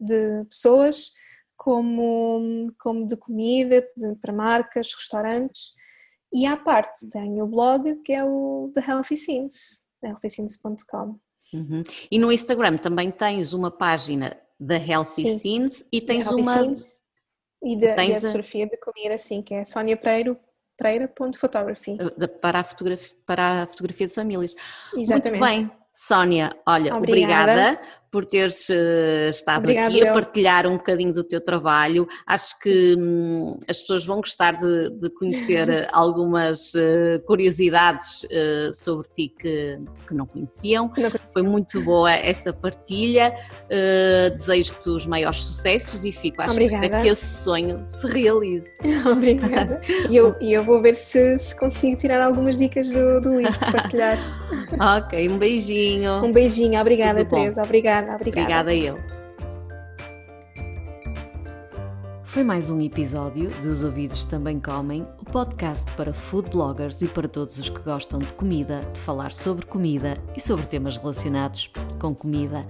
[0.00, 1.12] de pessoas,
[1.54, 5.74] como, como de comida, de- para marcas, restaurantes.
[6.32, 11.18] E à parte tem o blog, que é o The Healthy Scenes, healthyscenes.com.
[11.54, 11.82] Uhum.
[12.10, 15.38] E no Instagram também tens uma página da Healthy Sim.
[15.38, 16.52] Scenes e tens uma.
[16.60, 17.00] Scenes
[17.62, 20.38] E da, tens e a fotografia de comida, assim, que é Sonia Pereira,
[20.76, 21.96] Pereira.photography.
[22.16, 24.54] da- para, a fotografia, para a fotografia de famílias.
[24.94, 25.40] Exatamente.
[25.40, 27.52] Muito bem, Sónia, olha, Obrigada.
[27.52, 32.08] obrigada por teres eh, estado Obrigada, aqui a partilhar um bocadinho do teu trabalho.
[32.26, 38.70] Acho que hum, as pessoas vão gostar de, de conhecer eh, algumas eh, curiosidades eh,
[38.72, 40.90] sobre ti que, que não conheciam.
[40.96, 43.34] Não Foi muito boa esta partilha.
[44.34, 47.02] Desejo-te os maiores sucessos e fico à espera Obrigada.
[47.02, 48.66] que esse sonho se realize.
[49.10, 49.80] Obrigada.
[50.08, 53.72] E eu, eu vou ver se, se consigo tirar algumas dicas do, do livro para
[53.72, 54.18] partilhar.
[54.78, 56.24] Ok, um beijinho.
[56.24, 57.42] Um beijinho, obrigada, Tudo bom.
[57.98, 58.74] Obrigada, obrigada.
[58.74, 59.17] Obrigada eu.
[62.28, 67.26] Foi mais um episódio dos Ouvidos Também Comem, o podcast para food bloggers e para
[67.26, 72.14] todos os que gostam de comida, de falar sobre comida e sobre temas relacionados com
[72.14, 72.66] comida.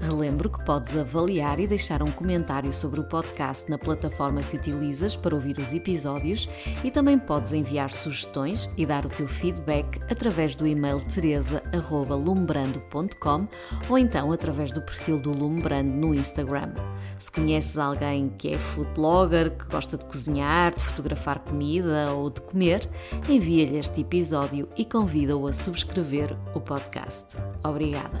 [0.00, 5.14] Relembro que podes avaliar e deixar um comentário sobre o podcast na plataforma que utilizas
[5.14, 6.48] para ouvir os episódios
[6.82, 13.46] e também podes enviar sugestões e dar o teu feedback através do e-mail teresa.lumbrando.com
[13.88, 16.74] ou então através do perfil do Lumbrando no Instagram.
[17.18, 22.28] Se conheces alguém que é food blogger, que gosta de cozinhar, de fotografar comida ou
[22.28, 22.88] de comer,
[23.28, 27.36] envia-lhe este episódio e convida-o a subscrever o podcast.
[27.62, 28.20] Obrigada.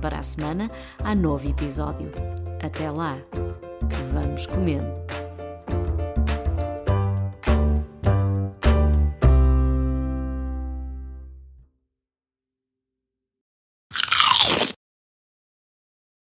[0.00, 0.70] Para a semana
[1.02, 2.10] há novo episódio.
[2.60, 3.16] Até lá.
[4.12, 5.23] Vamos comendo.